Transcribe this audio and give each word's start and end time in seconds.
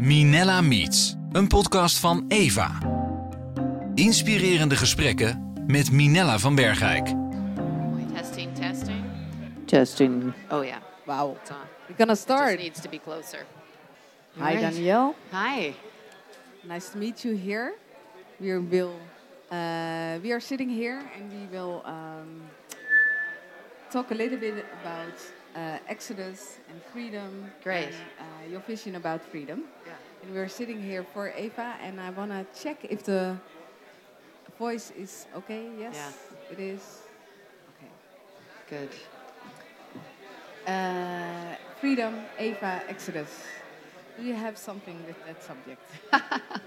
Minella 0.00 0.60
Meets, 0.60 1.14
een 1.32 1.46
podcast 1.48 1.98
van 1.98 2.24
Eva. 2.28 2.78
Inspirerende 3.94 4.76
gesprekken 4.76 5.52
met 5.66 5.90
Minella 5.92 6.38
van 6.38 6.54
Bergijk. 6.54 7.08
Testing, 8.14 8.54
testing. 8.54 9.04
Testing. 9.66 10.32
Oh 10.50 10.64
yeah, 10.64 10.76
Wow. 11.04 11.36
it's 11.40 11.50
on. 11.50 11.56
We're 11.86 11.96
gonna 11.96 12.12
Just 12.12 12.22
start. 12.22 12.58
needs 12.58 12.80
to 12.80 12.88
be 12.88 13.00
closer. 13.04 13.46
Hi, 14.36 14.40
Alright. 14.42 14.60
Danielle. 14.60 15.14
Hi. 15.32 15.74
Nice 16.68 16.90
to 16.92 16.98
meet 16.98 17.22
you 17.24 17.36
here. 17.36 17.72
We 18.36 18.58
will. 18.58 18.94
Uh, 19.50 19.56
we 20.22 20.32
are 20.32 20.40
sitting 20.40 20.70
here 20.70 21.02
and 21.16 21.30
we 21.32 21.56
will 21.58 21.82
um, 21.84 22.42
talk 23.90 24.10
a 24.10 24.14
little 24.14 24.38
bit 24.38 24.64
about 24.82 25.14
uh, 25.56 25.78
Exodus 25.88 26.58
and 26.70 26.80
freedom. 26.92 27.50
Great. 27.62 27.86
And, 27.86 27.94
uh, 28.20 28.50
your 28.50 28.60
vision 28.60 28.96
about 28.96 29.22
freedom. 29.22 29.64
Yeah. 29.86 29.92
And 30.22 30.34
we're 30.34 30.48
sitting 30.48 30.82
here 30.82 31.04
for 31.14 31.32
Eva, 31.36 31.76
and 31.82 32.00
I 32.00 32.10
wanna 32.10 32.46
check 32.54 32.84
if 32.84 33.02
the 33.04 33.36
voice 34.58 34.90
is 34.96 35.26
okay. 35.36 35.68
Yes, 35.78 35.94
Yeah. 35.96 36.52
it 36.52 36.60
is. 36.60 37.02
Okay. 37.76 37.90
Good. 38.68 38.90
Uh, 40.66 41.56
freedom, 41.80 42.20
Eva, 42.38 42.82
Exodus. 42.88 43.30
Do 44.18 44.24
you 44.24 44.34
have 44.34 44.58
something 44.58 45.02
with 45.06 45.16
that 45.26 45.42
subject? 45.42 45.82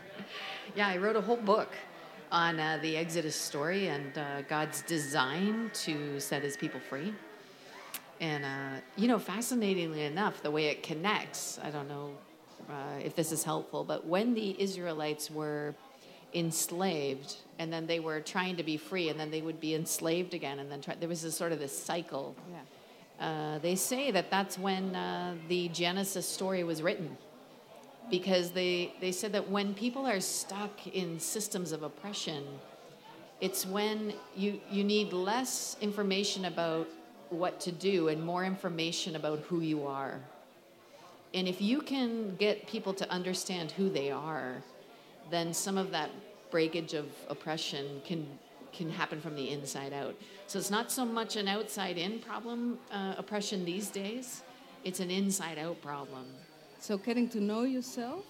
Yeah, 0.75 0.88
I 0.88 0.97
wrote 0.97 1.16
a 1.16 1.22
whole 1.22 1.38
book 1.38 1.70
on 2.31 2.59
uh, 2.59 2.80
the 2.81 2.97
Exodus 2.97 3.36
story 3.36 3.89
and 3.89 4.17
uh, 4.17 4.41
God's 4.44 4.81
design 4.81 5.70
to 5.86 6.20
set 6.20 6.41
his 6.41 6.58
people 6.58 6.80
free. 6.80 7.13
And, 8.23 8.45
uh, 8.45 8.80
you 8.95 9.09
know, 9.09 9.20
fascinatingly 9.20 10.04
enough, 10.04 10.41
the 10.41 10.50
way 10.50 10.68
it 10.68 10.81
connects, 10.81 11.59
I 11.62 11.70
don't 11.70 11.90
know 11.90 12.12
uh, 12.70 13.04
if 13.04 13.18
this 13.18 13.34
is 13.34 13.44
helpful, 13.44 13.84
but 13.84 14.05
when 14.05 14.34
the 14.34 14.55
Israelites 14.62 15.30
were 15.30 15.76
enslaved 16.34 17.36
and 17.59 17.72
then 17.72 17.86
they 17.86 18.00
were 18.00 18.22
trying 18.22 18.56
to 18.56 18.64
be 18.64 18.78
free 18.78 19.09
and 19.09 19.20
then 19.20 19.30
they 19.30 19.42
would 19.42 19.59
be 19.59 19.75
enslaved 19.75 20.34
again 20.34 20.59
and 20.59 20.72
then 20.72 20.80
try, 20.80 20.95
there 20.95 21.09
was 21.09 21.22
this 21.22 21.36
sort 21.36 21.52
of 21.52 21.59
this 21.59 21.78
cycle 21.78 22.34
Yeah. 22.50 22.59
Uh, 23.28 23.59
they 23.59 23.75
say 23.75 24.09
that 24.12 24.31
that's 24.31 24.58
when 24.58 24.95
uh, 24.95 25.36
the 25.50 25.67
Genesis 25.69 26.28
story 26.28 26.64
was 26.64 26.81
written. 26.81 27.17
Because 28.09 28.52
they, 28.52 28.94
they 29.02 29.12
said 29.12 29.34
that 29.34 29.50
when 29.50 29.73
people 29.73 30.06
are 30.06 30.22
stuck 30.22 30.88
in 30.88 31.19
systems 31.19 31.73
of 31.73 31.84
oppression, 31.84 32.44
it's 33.42 33.66
when 33.66 34.14
you, 34.34 34.62
you 34.69 34.84
need 34.84 35.12
less 35.12 35.75
information 35.81 36.45
about 36.45 36.88
what 37.34 37.59
to 37.62 37.72
do 37.72 38.08
and 38.08 38.23
more 38.23 38.45
information 38.45 39.16
about 39.16 39.39
who 39.39 39.62
you 39.62 39.86
are. 39.88 40.20
And 41.34 41.48
if 41.48 41.62
you 41.62 41.81
can 41.81 42.36
get 42.36 42.67
people 42.67 42.94
to 42.94 43.09
understand 43.09 43.72
who 43.72 43.90
they 43.90 44.12
are, 44.12 44.64
then 45.31 45.53
some 45.53 45.78
of 45.78 45.92
that 45.92 46.09
breakage 46.52 46.94
of 46.94 47.08
oppression 47.30 48.02
can 48.06 48.28
can 48.73 48.90
happen 48.90 49.22
from 49.22 49.36
the 49.36 49.52
inside 49.52 49.94
out. 49.94 50.16
So 50.48 50.58
it's 50.58 50.72
not 50.72 50.92
so 50.92 51.06
much 51.06 51.36
an 51.36 51.48
outside 51.48 51.98
in 51.98 52.20
problem, 52.20 52.80
uh, 52.92 53.14
oppression 53.17 53.66
these 53.66 53.90
days. 53.90 54.42
It's 54.84 55.00
an 55.00 55.12
inside 55.12 55.59
out 55.59 55.80
problem. 55.81 56.25
So 56.80 56.97
getting 56.97 57.30
to 57.30 57.40
know 57.40 57.64
yourself. 57.64 58.25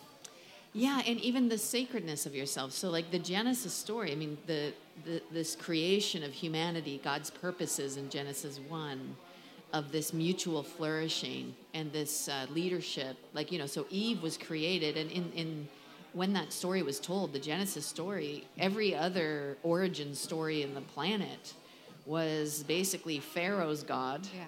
Yeah, 0.74 1.02
and 1.06 1.20
even 1.20 1.50
the 1.50 1.58
sacredness 1.58 2.26
of 2.26 2.34
yourself. 2.36 2.72
So, 2.72 2.90
like 2.90 3.12
the 3.12 3.20
Genesis 3.20 3.74
story, 3.74 4.12
I 4.12 4.16
mean, 4.16 4.38
the, 4.48 4.74
the 5.06 5.22
this 5.32 5.56
creation 5.56 6.24
of 6.24 6.34
humanity, 6.34 7.00
God's 7.04 7.30
purposes 7.30 7.98
in 7.98 8.10
Genesis 8.10 8.60
one, 8.68 9.16
of 9.72 9.92
this 9.92 10.14
mutual 10.14 10.64
flourishing 10.64 11.56
and 11.74 11.92
this 11.92 12.28
uh, 12.28 12.48
leadership. 12.52 13.18
Like 13.34 13.52
you 13.52 13.60
know, 13.60 13.68
so 13.68 13.86
Eve 13.92 14.22
was 14.24 14.38
created, 14.38 14.98
and 14.98 15.12
in 15.12 15.32
in 15.34 15.68
when 16.14 16.34
that 16.34 16.52
story 16.54 16.84
was 16.84 17.00
told, 17.00 17.34
the 17.34 17.40
Genesis 17.40 17.86
story, 17.86 18.46
every 18.60 18.96
other 18.96 19.58
origin 19.64 20.14
story 20.16 20.62
in 20.62 20.74
the 20.76 20.82
planet 20.82 21.54
was 22.06 22.64
basically 22.68 23.20
Pharaoh's 23.20 23.82
God 23.84 24.28
Yeah. 24.36 24.46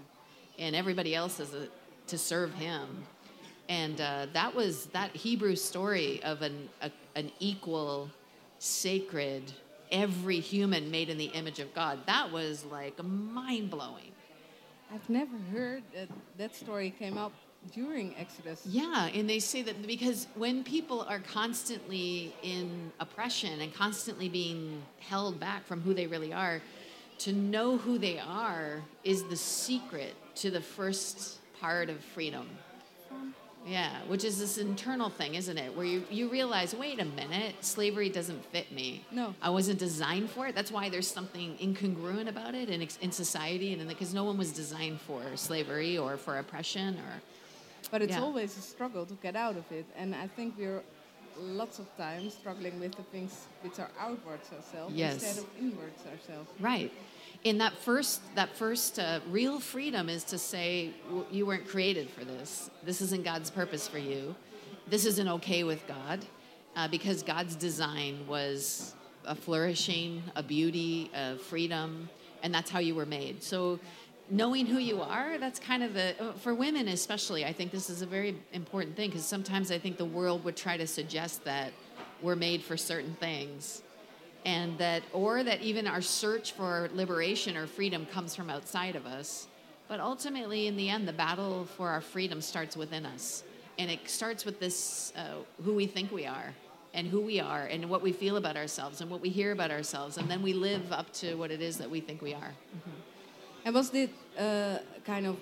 and 0.60 0.76
everybody 0.76 1.16
else 1.16 1.40
is 1.40 1.54
a, 1.56 1.68
to 2.08 2.18
serve 2.18 2.54
him. 2.54 3.06
And 3.68 4.00
uh, 4.00 4.28
that 4.34 4.54
was 4.54 4.86
that 4.88 5.16
Hebrew 5.16 5.56
story 5.56 6.22
of 6.24 6.42
an, 6.42 6.70
a, 6.82 6.92
an 7.16 7.32
equal, 7.40 8.10
sacred, 8.60 9.52
every 9.92 10.40
human 10.40 10.92
made 10.92 11.10
in 11.10 11.18
the 11.18 11.26
image 11.26 11.60
of 11.60 11.74
God. 11.74 12.00
That 12.06 12.32
was 12.32 12.64
like 12.66 13.02
mind 13.04 13.70
blowing. 13.70 14.12
I've 14.94 15.10
never 15.10 15.36
heard 15.52 15.84
that 15.96 16.10
that 16.38 16.56
story 16.56 16.94
came 16.98 17.18
up 17.18 17.34
during 17.74 18.16
Exodus. 18.18 18.62
Yeah, 18.66 19.08
and 19.08 19.30
they 19.30 19.40
say 19.40 19.64
that 19.64 19.86
because 19.88 20.28
when 20.36 20.64
people 20.64 21.02
are 21.02 21.20
constantly 21.20 22.34
in 22.44 22.92
oppression 23.00 23.62
and 23.62 23.74
constantly 23.74 24.30
being 24.30 24.84
held 25.00 25.40
back 25.40 25.66
from 25.66 25.82
who 25.82 25.94
they 25.94 26.06
really 26.06 26.32
are, 26.32 26.62
to 27.20 27.34
know 27.34 27.78
who 27.78 27.98
they 27.98 28.20
are 28.20 28.82
is 29.04 29.24
the 29.24 29.36
secret 29.36 30.14
to 30.36 30.52
the 30.52 30.62
first 30.62 31.40
part 31.60 31.90
of 31.90 32.04
freedom. 32.04 32.48
Yeah, 33.66 33.90
which 34.08 34.24
is 34.24 34.38
this 34.38 34.60
internal 34.60 35.10
thing, 35.10 35.34
isn't 35.36 35.58
it? 35.58 35.76
Where 35.76 35.86
you, 35.88 36.04
you 36.12 36.30
realize, 36.30 36.76
wait 36.76 37.00
a 37.00 37.06
minute, 37.06 37.56
slavery 37.62 38.10
doesn't 38.10 38.46
fit 38.46 38.72
me. 38.72 39.04
No. 39.12 39.34
I 39.42 39.50
wasn't 39.50 39.80
designed 39.80 40.30
for 40.30 40.46
it. 40.48 40.54
That's 40.54 40.72
why 40.72 40.90
there's 40.90 41.08
something 41.08 41.58
incongruent 41.58 42.28
about 42.30 42.54
it 42.54 42.70
in, 42.70 42.88
in 43.02 43.12
society, 43.12 43.74
and 43.74 43.88
because 43.90 44.14
no 44.14 44.24
one 44.24 44.38
was 44.38 44.52
designed 44.52 45.02
for 45.02 45.24
slavery 45.36 45.98
or 45.98 46.16
for 46.16 46.38
oppression 46.38 46.96
or. 46.98 47.22
But 47.90 48.04
it's 48.04 48.14
Yeah. 48.14 48.22
always 48.22 48.56
a 48.58 48.62
struggle 48.62 49.06
to 49.08 49.14
get 49.16 49.36
out 49.36 49.58
of 49.58 49.72
it. 49.72 49.86
And 49.96 50.14
I 50.14 50.28
think 50.28 50.56
we're 50.60 50.84
lots 51.40 51.80
of 51.80 51.86
times 51.98 52.34
struggling 52.36 52.80
with 52.80 52.96
the 52.96 53.04
things 53.04 53.48
which 53.62 53.80
are 53.80 53.90
outwards 54.00 54.48
ourselves 54.54 54.94
Yes. 54.94 55.16
instead 55.16 55.44
of 55.44 55.50
inwards 55.60 56.02
ourselves. 56.06 56.50
Right. 56.60 56.92
In 57.46 57.60
that 57.60 57.78
first, 57.78 58.22
that 58.34 58.58
first 58.58 58.98
uh, 58.98 59.20
real 59.30 59.60
freedom 59.60 60.10
is 60.10 60.24
to 60.26 60.38
say 60.40 60.90
"W- 61.10 61.28
you 61.30 61.46
weren't 61.46 61.68
created 61.68 62.10
for 62.10 62.26
this. 62.26 62.72
This 62.84 63.02
isn't 63.02 63.24
God's 63.24 63.52
purpose 63.52 63.88
for 63.88 64.00
you. 64.00 64.34
This 64.88 65.06
isn't 65.06 65.28
okay 65.28 65.64
with 65.64 65.86
God, 65.88 66.26
uh, 66.76 66.88
because 66.88 67.22
God's 67.22 67.56
design 67.56 68.26
was 68.28 68.96
a 69.26 69.36
flourishing, 69.36 70.24
a 70.36 70.42
beauty, 70.42 71.12
a 71.14 71.38
freedom, 71.38 72.10
and 72.42 72.52
that's 72.52 72.72
how 72.72 72.80
you 72.80 72.96
were 72.96 73.06
made. 73.06 73.44
So, 73.44 73.80
knowing 74.32 74.66
who 74.66 74.80
you 74.80 75.04
are, 75.04 75.38
that's 75.38 75.60
kind 75.60 75.84
of 75.84 75.94
the 75.94 76.16
uh, 76.20 76.34
for 76.34 76.56
women 76.56 76.88
especially. 76.88 77.46
I 77.46 77.54
think 77.54 77.70
this 77.70 77.92
is 77.92 78.02
a 78.02 78.08
very 78.08 78.38
important 78.54 78.96
thing 78.96 79.12
because 79.12 79.24
sometimes 79.24 79.70
I 79.70 79.78
think 79.78 79.98
the 79.98 80.06
world 80.20 80.44
would 80.46 80.58
try 80.58 80.78
to 80.78 80.88
suggest 80.88 81.44
that 81.44 81.74
we're 82.24 82.36
made 82.36 82.64
for 82.64 82.76
certain 82.76 83.14
things 83.20 83.84
and 84.46 84.78
that 84.78 85.04
or 85.12 85.44
that 85.44 85.62
even 85.62 85.88
our 85.88 86.02
search 86.02 86.54
for 86.54 86.90
liberation 86.94 87.58
or 87.58 87.68
freedom 87.68 88.06
comes 88.06 88.36
from 88.36 88.50
outside 88.50 88.96
of 88.96 89.06
us. 89.06 89.48
But 89.88 90.00
ultimately 90.00 90.68
in 90.68 90.78
the 90.78 90.90
end 90.90 91.08
the 91.08 91.14
battle 91.14 91.66
for 91.66 91.90
our 91.90 92.02
freedom 92.02 92.42
starts 92.42 92.78
within 92.78 93.06
us. 93.06 93.44
And 93.78 93.92
it 93.92 94.00
starts 94.10 94.46
with 94.46 94.60
this 94.60 95.12
uh, 95.18 95.44
who 95.64 95.74
we 95.74 95.88
think 95.88 96.12
we 96.12 96.26
are 96.26 96.54
and 96.94 97.08
who 97.08 97.20
we 97.20 97.42
are 97.42 97.66
and 97.66 97.90
what 97.90 98.02
we 98.02 98.14
feel 98.14 98.38
about 98.38 98.56
ourselves 98.56 99.02
and 99.02 99.12
what 99.12 99.20
we 99.20 99.30
hear 99.30 99.52
about 99.52 99.72
ourselves. 99.72 100.18
And 100.18 100.32
then 100.32 100.42
we 100.42 100.54
live 100.54 100.94
up 100.94 101.12
to 101.14 101.36
what 101.36 101.52
it 101.52 101.62
is 101.62 101.78
that 101.80 101.90
we 101.90 102.00
think 102.00 102.22
we 102.22 102.34
are. 102.34 102.54
And 103.66 103.76
was 103.76 103.90
this 103.90 104.10
uh, 104.40 104.78
kind 105.06 105.26
of, 105.26 105.38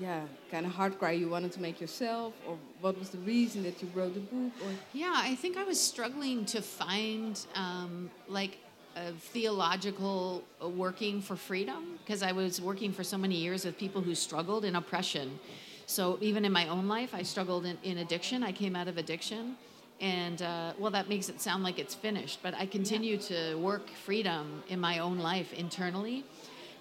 yeah, 0.00 0.22
kind 0.50 0.66
of 0.66 0.72
hard 0.72 0.98
cry 0.98 1.12
you 1.12 1.28
wanted 1.28 1.52
to 1.52 1.60
make 1.60 1.80
yourself? 1.80 2.34
Or 2.46 2.58
what 2.80 2.98
was 2.98 3.10
the 3.10 3.18
reason 3.18 3.62
that 3.64 3.80
you 3.82 3.88
wrote 3.94 4.14
the 4.14 4.20
book? 4.20 4.52
Or 4.64 4.70
Yeah, 4.92 5.14
I 5.16 5.34
think 5.34 5.56
I 5.56 5.64
was 5.64 5.80
struggling 5.80 6.44
to 6.46 6.62
find 6.62 7.40
um, 7.54 8.10
like 8.28 8.58
a 8.96 9.12
theological 9.12 10.44
working 10.60 11.20
for 11.20 11.36
freedom 11.36 11.98
because 12.04 12.22
I 12.22 12.32
was 12.32 12.60
working 12.60 12.92
for 12.92 13.04
so 13.04 13.18
many 13.18 13.36
years 13.36 13.64
with 13.64 13.76
people 13.78 14.00
who 14.02 14.14
struggled 14.14 14.64
in 14.64 14.76
oppression. 14.76 15.38
So 15.86 16.18
even 16.20 16.44
in 16.44 16.52
my 16.52 16.68
own 16.68 16.88
life, 16.88 17.14
I 17.14 17.22
struggled 17.22 17.66
in, 17.66 17.76
in 17.82 17.98
addiction. 17.98 18.42
I 18.42 18.52
came 18.52 18.74
out 18.76 18.88
of 18.88 18.96
addiction. 18.96 19.56
And 20.00 20.42
uh, 20.42 20.72
well, 20.78 20.90
that 20.90 21.08
makes 21.08 21.28
it 21.28 21.40
sound 21.40 21.62
like 21.62 21.78
it's 21.78 21.94
finished, 21.94 22.40
but 22.42 22.54
I 22.54 22.66
continue 22.66 23.16
to 23.18 23.54
work 23.56 23.88
freedom 23.90 24.62
in 24.68 24.80
my 24.80 24.98
own 24.98 25.18
life 25.18 25.52
internally. 25.52 26.24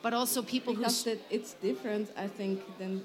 But 0.03 0.13
also 0.13 0.44
people 0.44 0.73
who 0.75 0.81
because 0.81 1.07
it's 1.31 1.53
different, 1.53 2.11
I 2.15 2.27
think, 2.27 2.61
than 2.77 3.03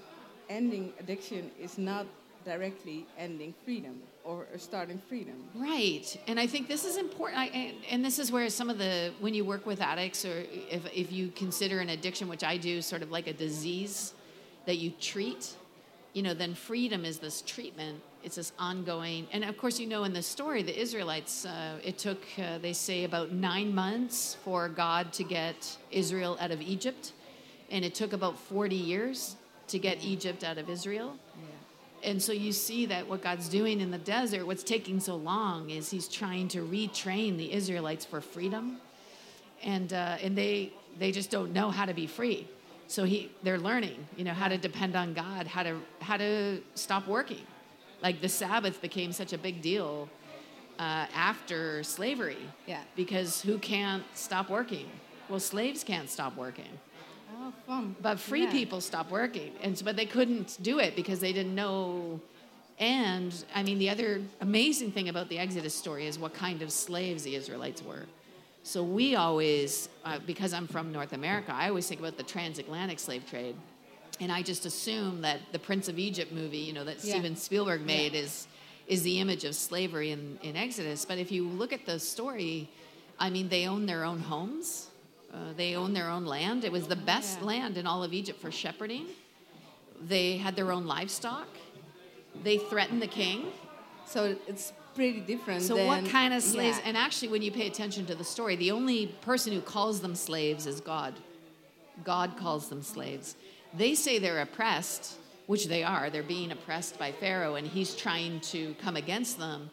ending 0.50 0.93
addiction 1.00 1.50
is 1.59 1.79
not 1.79 2.06
directly 2.45 3.06
ending 3.17 3.55
freedom 3.65 4.03
or 4.25 4.47
starting 4.56 5.00
freedom. 5.09 5.37
Right, 5.55 6.21
and 6.27 6.39
I 6.41 6.47
think 6.47 6.69
this 6.69 6.85
is 6.85 6.97
important. 6.97 7.39
I, 7.39 7.47
and, 7.47 7.77
and 7.89 8.05
this 8.05 8.19
is 8.19 8.33
where 8.33 8.50
some 8.50 8.69
of 8.69 8.79
the 8.79 9.12
when 9.21 9.33
you 9.33 9.45
work 9.45 9.65
with 9.65 9.81
addicts, 9.81 10.25
or 10.25 10.45
if 10.71 10.83
if 10.93 11.12
you 11.12 11.29
consider 11.29 11.79
an 11.81 11.91
addiction, 11.91 12.29
which 12.29 12.45
I 12.45 12.56
do, 12.56 12.83
sort 12.83 13.03
of 13.03 13.11
like 13.11 13.27
a 13.29 13.33
disease 13.33 14.12
that 14.67 14.77
you 14.77 14.91
treat, 15.00 15.55
you 16.15 16.23
know, 16.23 16.35
then 16.35 16.55
freedom 16.55 17.05
is 17.05 17.19
this 17.21 17.43
treatment. 17.43 18.03
It's 18.25 18.35
this 18.37 18.53
ongoing, 18.59 19.29
and 19.32 19.44
of 19.44 19.56
course, 19.56 19.79
you 19.79 19.87
know, 19.87 20.05
in 20.05 20.12
the 20.12 20.23
story, 20.23 20.62
the 20.62 20.76
Israelites, 20.79 21.47
uh, 21.47 21.79
it 21.85 21.99
took 21.99 22.20
uh, 22.37 22.59
they 22.59 22.73
say 22.73 23.05
about 23.05 23.32
nine 23.32 23.73
months 23.75 24.37
for 24.44 24.69
God 24.69 25.12
to 25.15 25.25
get 25.25 25.79
Israel 25.91 26.37
out 26.41 26.50
of 26.50 26.61
Egypt, 26.61 27.12
and 27.70 27.85
it 27.85 27.94
took 27.94 28.12
about 28.12 28.37
forty 28.37 28.76
years 28.76 29.37
to 29.69 29.79
get 29.79 30.05
Egypt 30.05 30.43
out 30.43 30.59
of 30.59 30.69
Israel. 30.69 31.17
And 32.03 32.23
so 32.23 32.32
you 32.32 32.53
see 32.53 32.87
that 32.87 33.09
what 33.09 33.23
God's 33.23 33.49
doing 33.49 33.81
in 33.81 33.91
the 33.91 33.99
desert, 33.99 34.47
what's 34.47 34.62
taking 34.62 35.00
so 35.00 35.17
long, 35.17 35.71
is 35.71 35.91
He's 35.91 36.09
trying 36.09 36.49
to 36.49 36.61
retrain 36.61 37.37
the 37.37 37.53
Israelites 37.53 38.05
for 38.05 38.21
freedom, 38.21 38.79
and 39.62 39.93
uh, 39.93 40.17
and 40.21 40.37
they 40.37 40.73
they 40.99 41.12
just 41.12 41.31
don't 41.31 41.53
know 41.53 41.71
how 41.71 41.87
to 41.87 41.94
be 41.94 42.06
free. 42.06 42.49
So 42.88 43.05
he 43.05 43.31
they're 43.43 43.59
learning, 43.59 44.06
you 44.17 44.25
know, 44.25 44.32
how 44.32 44.49
to 44.49 44.59
depend 44.59 44.97
on 44.97 45.14
God, 45.14 45.47
how 45.47 45.62
to 45.62 45.76
how 46.00 46.17
to 46.17 46.61
stop 46.75 47.06
working. 47.06 47.44
Like 48.03 48.21
the 48.21 48.29
Sabbath 48.29 48.81
became 48.81 49.12
such 49.12 49.33
a 49.33 49.39
big 49.39 49.61
deal 49.61 50.09
uh, 50.79 51.06
after 51.15 51.83
slavery. 51.83 52.39
Yeah. 52.67 52.83
Because 52.97 53.43
who 53.43 53.59
can't 53.59 54.05
stop 54.15 54.49
working? 54.49 54.89
Well, 55.29 55.41
slaves 55.41 55.85
can't 55.85 56.09
stop 56.09 56.37
working. 56.37 56.79
Oh, 57.41 57.53
fun. 57.67 57.97
But 58.00 58.19
free 58.19 58.45
Yeah. 58.45 58.53
people 58.53 58.81
stop 58.81 59.11
working, 59.11 59.53
and 59.62 59.77
so, 59.77 59.85
but 59.85 59.97
they 59.97 60.06
couldn't 60.06 60.59
do 60.62 60.79
it 60.79 60.97
because 60.97 61.21
they 61.21 61.33
didn't 61.33 61.55
know. 61.55 62.21
And 62.79 63.35
I 63.55 63.62
mean, 63.62 63.79
the 63.79 63.91
other 63.91 64.23
amazing 64.41 64.93
thing 64.93 65.09
about 65.09 65.29
the 65.29 65.39
Exodus 65.39 65.75
story 65.75 66.06
is 66.06 66.19
what 66.19 66.33
kind 66.33 66.62
of 66.62 66.73
slaves 66.73 67.25
the 67.25 67.35
Israelites 67.35 67.83
were. 67.83 68.06
So 68.62 68.83
we 68.83 69.15
always, 69.17 69.89
uh, 70.05 70.19
because 70.27 70.53
I'm 70.53 70.67
from 70.67 70.93
North 70.93 71.12
America, 71.12 71.53
I 71.55 71.69
always 71.69 71.87
think 71.89 72.00
about 72.00 72.17
the 72.17 72.23
transatlantic 72.23 72.99
slave 72.99 73.29
trade, 73.29 73.56
and 74.20 74.32
I 74.32 74.43
just 74.43 74.67
assume 74.67 75.20
that 75.23 75.41
the 75.53 75.59
Prince 75.59 75.88
of 75.88 75.99
Egypt 75.99 76.32
movie, 76.32 76.59
you 76.59 76.73
know, 76.73 76.85
that 76.85 76.97
Yeah. 77.05 77.12
Steven 77.15 77.37
Spielberg 77.37 77.85
made, 77.85 78.15
is 78.15 78.47
is 78.87 79.03
the 79.03 79.20
image 79.20 79.44
of 79.44 79.55
slavery 79.55 80.12
in, 80.12 80.38
in 80.43 80.56
Exodus. 80.56 81.05
But 81.05 81.19
if 81.19 81.31
you 81.31 81.47
look 81.47 81.75
at 81.75 81.85
the 81.85 81.99
story, 81.99 82.70
I 83.20 83.29
mean, 83.29 83.50
they 83.50 83.67
own 83.67 83.85
their 83.85 84.03
own 84.03 84.20
homes. 84.20 84.88
Uh, 85.31 85.53
they 85.59 85.76
own 85.76 85.93
their 85.93 86.09
own 86.09 86.25
land. 86.25 86.65
It 86.65 86.73
was 86.73 86.87
the 86.87 86.97
best 86.97 87.41
Yeah. 87.41 87.47
land 87.47 87.76
in 87.76 87.87
all 87.87 88.03
of 88.03 88.15
Egypt 88.15 88.41
for 88.41 88.50
shepherding. 88.50 89.05
They 90.00 90.38
had 90.38 90.56
their 90.56 90.73
own 90.73 90.87
livestock. 90.87 91.49
They 92.43 92.56
threatened 92.56 93.03
the 93.03 93.09
king. 93.09 93.53
So 94.06 94.37
it's 94.47 94.73
pretty 94.94 95.21
different. 95.21 95.62
So, 95.62 95.75
than, 95.75 95.87
what 95.87 96.06
kind 96.06 96.32
of 96.32 96.43
slaves? 96.43 96.79
Yeah. 96.79 96.88
And 96.88 96.97
actually, 96.97 97.29
when 97.29 97.43
you 97.43 97.53
pay 97.53 97.67
attention 97.67 98.06
to 98.06 98.14
the 98.14 98.25
story, 98.25 98.56
the 98.56 98.71
only 98.71 99.09
person 99.21 99.53
who 99.53 99.61
calls 99.61 100.00
them 100.00 100.14
slaves 100.14 100.67
is 100.67 100.81
God. 100.81 101.12
God 102.05 102.38
calls 102.38 102.69
them 102.71 102.82
slaves. 102.82 103.37
They 103.76 103.94
say 103.94 104.19
they're 104.19 104.41
oppressed, 104.41 105.19
which 105.47 105.67
they 105.67 105.82
are. 105.82 106.11
They're 106.11 106.23
being 106.23 106.53
oppressed 106.53 106.99
by 106.99 107.12
Pharaoh, 107.12 107.56
and 107.56 107.67
he's 107.67 107.94
trying 107.94 108.41
to 108.41 108.75
come 108.82 108.97
against 108.97 109.38
them. 109.38 109.70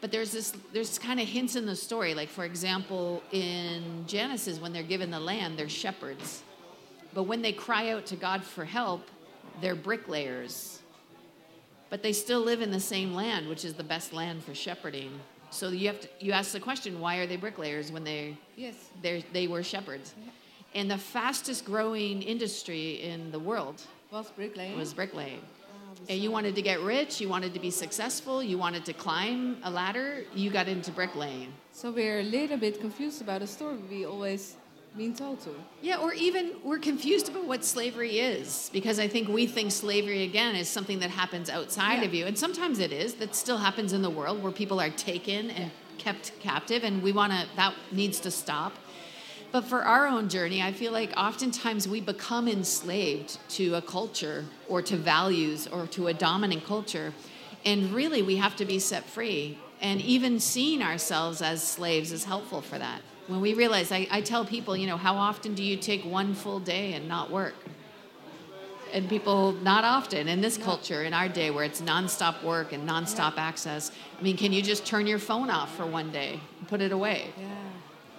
But 0.00 0.10
there's 0.10 0.32
this, 0.32 0.52
there's 0.72 0.98
kind 0.98 1.20
of 1.20 1.28
hints 1.28 1.54
in 1.54 1.64
the 1.64 1.76
story. 1.76 2.14
Like, 2.14 2.28
for 2.28 2.44
example, 2.44 3.22
in 3.30 4.04
Genesis, 4.06 4.58
when 4.58 4.72
they're 4.72 4.82
given 4.82 5.10
the 5.10 5.20
land, 5.20 5.56
they're 5.58 5.68
shepherds. 5.68 6.42
But 7.14 7.24
when 7.24 7.42
they 7.42 7.52
cry 7.52 7.90
out 7.90 8.06
to 8.06 8.16
God 8.16 8.42
for 8.42 8.64
help, 8.64 9.08
they're 9.60 9.76
bricklayers. 9.76 10.80
But 11.90 12.02
they 12.02 12.12
still 12.12 12.40
live 12.40 12.62
in 12.62 12.70
the 12.70 12.80
same 12.80 13.14
land, 13.14 13.48
which 13.48 13.64
is 13.64 13.74
the 13.74 13.84
best 13.84 14.12
land 14.12 14.42
for 14.42 14.54
shepherding. 14.54 15.20
So 15.50 15.68
you 15.68 15.88
have 15.88 16.00
to, 16.00 16.08
you 16.18 16.32
ask 16.32 16.52
the 16.52 16.60
question, 16.60 16.98
why 16.98 17.16
are 17.18 17.26
they 17.26 17.36
bricklayers 17.36 17.92
when 17.92 18.02
they 18.02 18.36
Yes. 18.56 18.74
they 19.02 19.24
they 19.32 19.46
were 19.46 19.62
shepherds? 19.62 20.14
And 20.74 20.90
the 20.90 20.98
fastest 20.98 21.64
growing 21.64 22.22
industry 22.22 23.02
in 23.02 23.30
the 23.30 23.38
world 23.38 23.82
Was 24.10 24.30
bricklaying? 24.30 24.76
was 24.78 24.94
bricklaying. 24.94 25.40
Oh, 25.42 25.98
and 26.08 26.18
you 26.18 26.30
wanted 26.30 26.54
to 26.54 26.62
get 26.62 26.80
rich, 26.80 27.20
you 27.20 27.28
wanted 27.28 27.52
to 27.54 27.60
be 27.60 27.70
successful, 27.70 28.42
you 28.42 28.56
wanted 28.56 28.84
to 28.86 28.92
climb 28.94 29.58
a 29.64 29.70
ladder, 29.70 30.24
you 30.34 30.50
got 30.50 30.68
into 30.68 30.90
bricklaying. 30.90 31.52
So 31.72 31.90
we're 31.90 32.20
a 32.20 32.22
little 32.22 32.56
bit 32.56 32.80
confused 32.80 33.20
about 33.20 33.40
the 33.40 33.46
story 33.46 33.76
we 33.90 34.06
always 34.06 34.56
been 34.96 35.14
told 35.14 35.40
to. 35.42 35.50
Yeah, 35.82 35.98
or 35.98 36.12
even 36.14 36.52
we're 36.64 36.78
confused 36.78 37.28
about 37.28 37.44
what 37.46 37.64
slavery 37.64 38.18
is 38.18 38.70
because 38.72 38.98
I 38.98 39.08
think 39.08 39.28
we 39.28 39.46
think 39.46 39.72
slavery 39.72 40.22
again 40.22 40.54
is 40.56 40.68
something 40.68 40.98
that 41.00 41.10
happens 41.10 41.48
outside 41.50 42.00
Yeah. 42.00 42.04
of 42.08 42.14
you, 42.14 42.24
and 42.26 42.38
sometimes 42.38 42.78
it 42.78 42.92
is. 42.92 43.14
That 43.14 43.34
still 43.34 43.58
happens 43.58 43.92
in 43.92 44.00
the 44.02 44.10
world 44.10 44.42
where 44.42 44.52
people 44.52 44.80
are 44.80 44.90
taken 44.90 45.50
and 45.50 45.70
kept 45.98 46.32
captive, 46.40 46.82
and 46.84 47.02
we 47.02 47.12
want 47.12 47.32
to. 47.32 47.46
That 47.56 47.74
needs 47.90 48.20
to 48.20 48.30
stop. 48.30 48.72
But 49.52 49.64
for 49.64 49.82
our 49.82 50.06
own 50.06 50.30
journey, 50.30 50.62
I 50.62 50.72
feel 50.72 50.92
like 50.92 51.12
oftentimes 51.14 51.86
we 51.86 52.00
become 52.00 52.48
enslaved 52.48 53.38
to 53.50 53.74
a 53.74 53.82
culture 53.82 54.46
or 54.66 54.80
to 54.80 54.96
values 54.96 55.66
or 55.66 55.86
to 55.88 56.06
a 56.06 56.14
dominant 56.14 56.64
culture, 56.64 57.12
and 57.62 57.92
really 57.92 58.22
we 58.22 58.36
have 58.36 58.56
to 58.56 58.64
be 58.64 58.78
set 58.78 59.04
free. 59.04 59.58
And 59.82 60.00
even 60.00 60.40
seeing 60.40 60.82
ourselves 60.82 61.42
as 61.42 61.62
slaves 61.62 62.12
is 62.12 62.24
helpful 62.24 62.62
for 62.62 62.78
that. 62.78 63.02
When 63.26 63.42
we 63.42 63.52
realize, 63.52 63.92
I, 63.92 64.06
I 64.10 64.22
tell 64.22 64.44
people, 64.44 64.74
you 64.76 64.86
know, 64.86 64.96
how 64.96 65.16
often 65.16 65.54
do 65.54 65.62
you 65.62 65.76
take 65.76 66.02
one 66.04 66.34
full 66.34 66.58
day 66.58 66.94
and 66.94 67.06
not 67.06 67.30
work? 67.30 67.54
And 68.92 69.08
people, 69.08 69.52
not 69.52 69.84
often 69.84 70.28
in 70.28 70.40
this 70.40 70.56
culture, 70.56 71.02
in 71.02 71.12
our 71.12 71.28
day 71.28 71.50
where 71.50 71.64
it's 71.64 71.80
nonstop 71.80 72.42
work 72.42 72.72
and 72.72 72.88
nonstop 72.88 73.38
access. 73.38 73.90
I 74.18 74.22
mean, 74.22 74.36
can 74.36 74.52
you 74.52 74.62
just 74.62 74.86
turn 74.86 75.06
your 75.06 75.18
phone 75.18 75.50
off 75.50 75.74
for 75.76 75.86
one 75.86 76.10
day 76.10 76.40
and 76.58 76.68
put 76.68 76.80
it 76.80 76.92
away? 76.92 77.30
Yeah. 77.38 77.61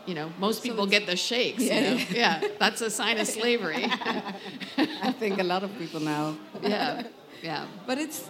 You 0.06 0.16
know, 0.16 0.32
most 0.40 0.58
So 0.62 0.70
people 0.70 0.86
get 0.86 1.06
the 1.06 1.16
shakes. 1.16 1.64
Yeah. 1.64 1.80
You 1.80 1.96
know? 1.98 2.04
yeah, 2.12 2.42
that's 2.60 2.82
a 2.82 2.90
sign 2.90 3.18
of 3.20 3.28
slavery. 3.28 3.86
I 4.78 5.12
think 5.18 5.40
a 5.40 5.44
lot 5.44 5.64
of 5.64 5.72
people 5.78 6.00
now. 6.02 6.36
yeah, 6.62 7.04
yeah, 7.42 7.66
But 7.88 7.98
it's 7.98 8.30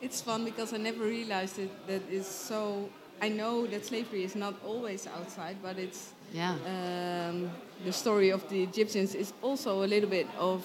it's 0.00 0.20
fun 0.22 0.44
because 0.44 0.72
I 0.72 0.78
never 0.78 1.04
realized 1.04 1.58
it 1.58 1.70
that 1.86 2.02
it's 2.10 2.28
so. 2.28 2.88
I 3.22 3.28
know 3.28 3.66
that 3.66 3.84
slavery 3.84 4.24
is 4.24 4.34
not 4.34 4.54
always 4.64 5.06
outside, 5.06 5.56
but 5.62 5.78
it's 5.78 6.14
yeah. 6.32 6.54
um, 6.64 7.50
the 7.84 7.92
story 7.92 8.30
of 8.30 8.48
the 8.48 8.62
Egyptians 8.62 9.14
is 9.14 9.32
also 9.42 9.82
a 9.84 9.88
little 9.88 10.08
bit 10.08 10.26
of 10.38 10.64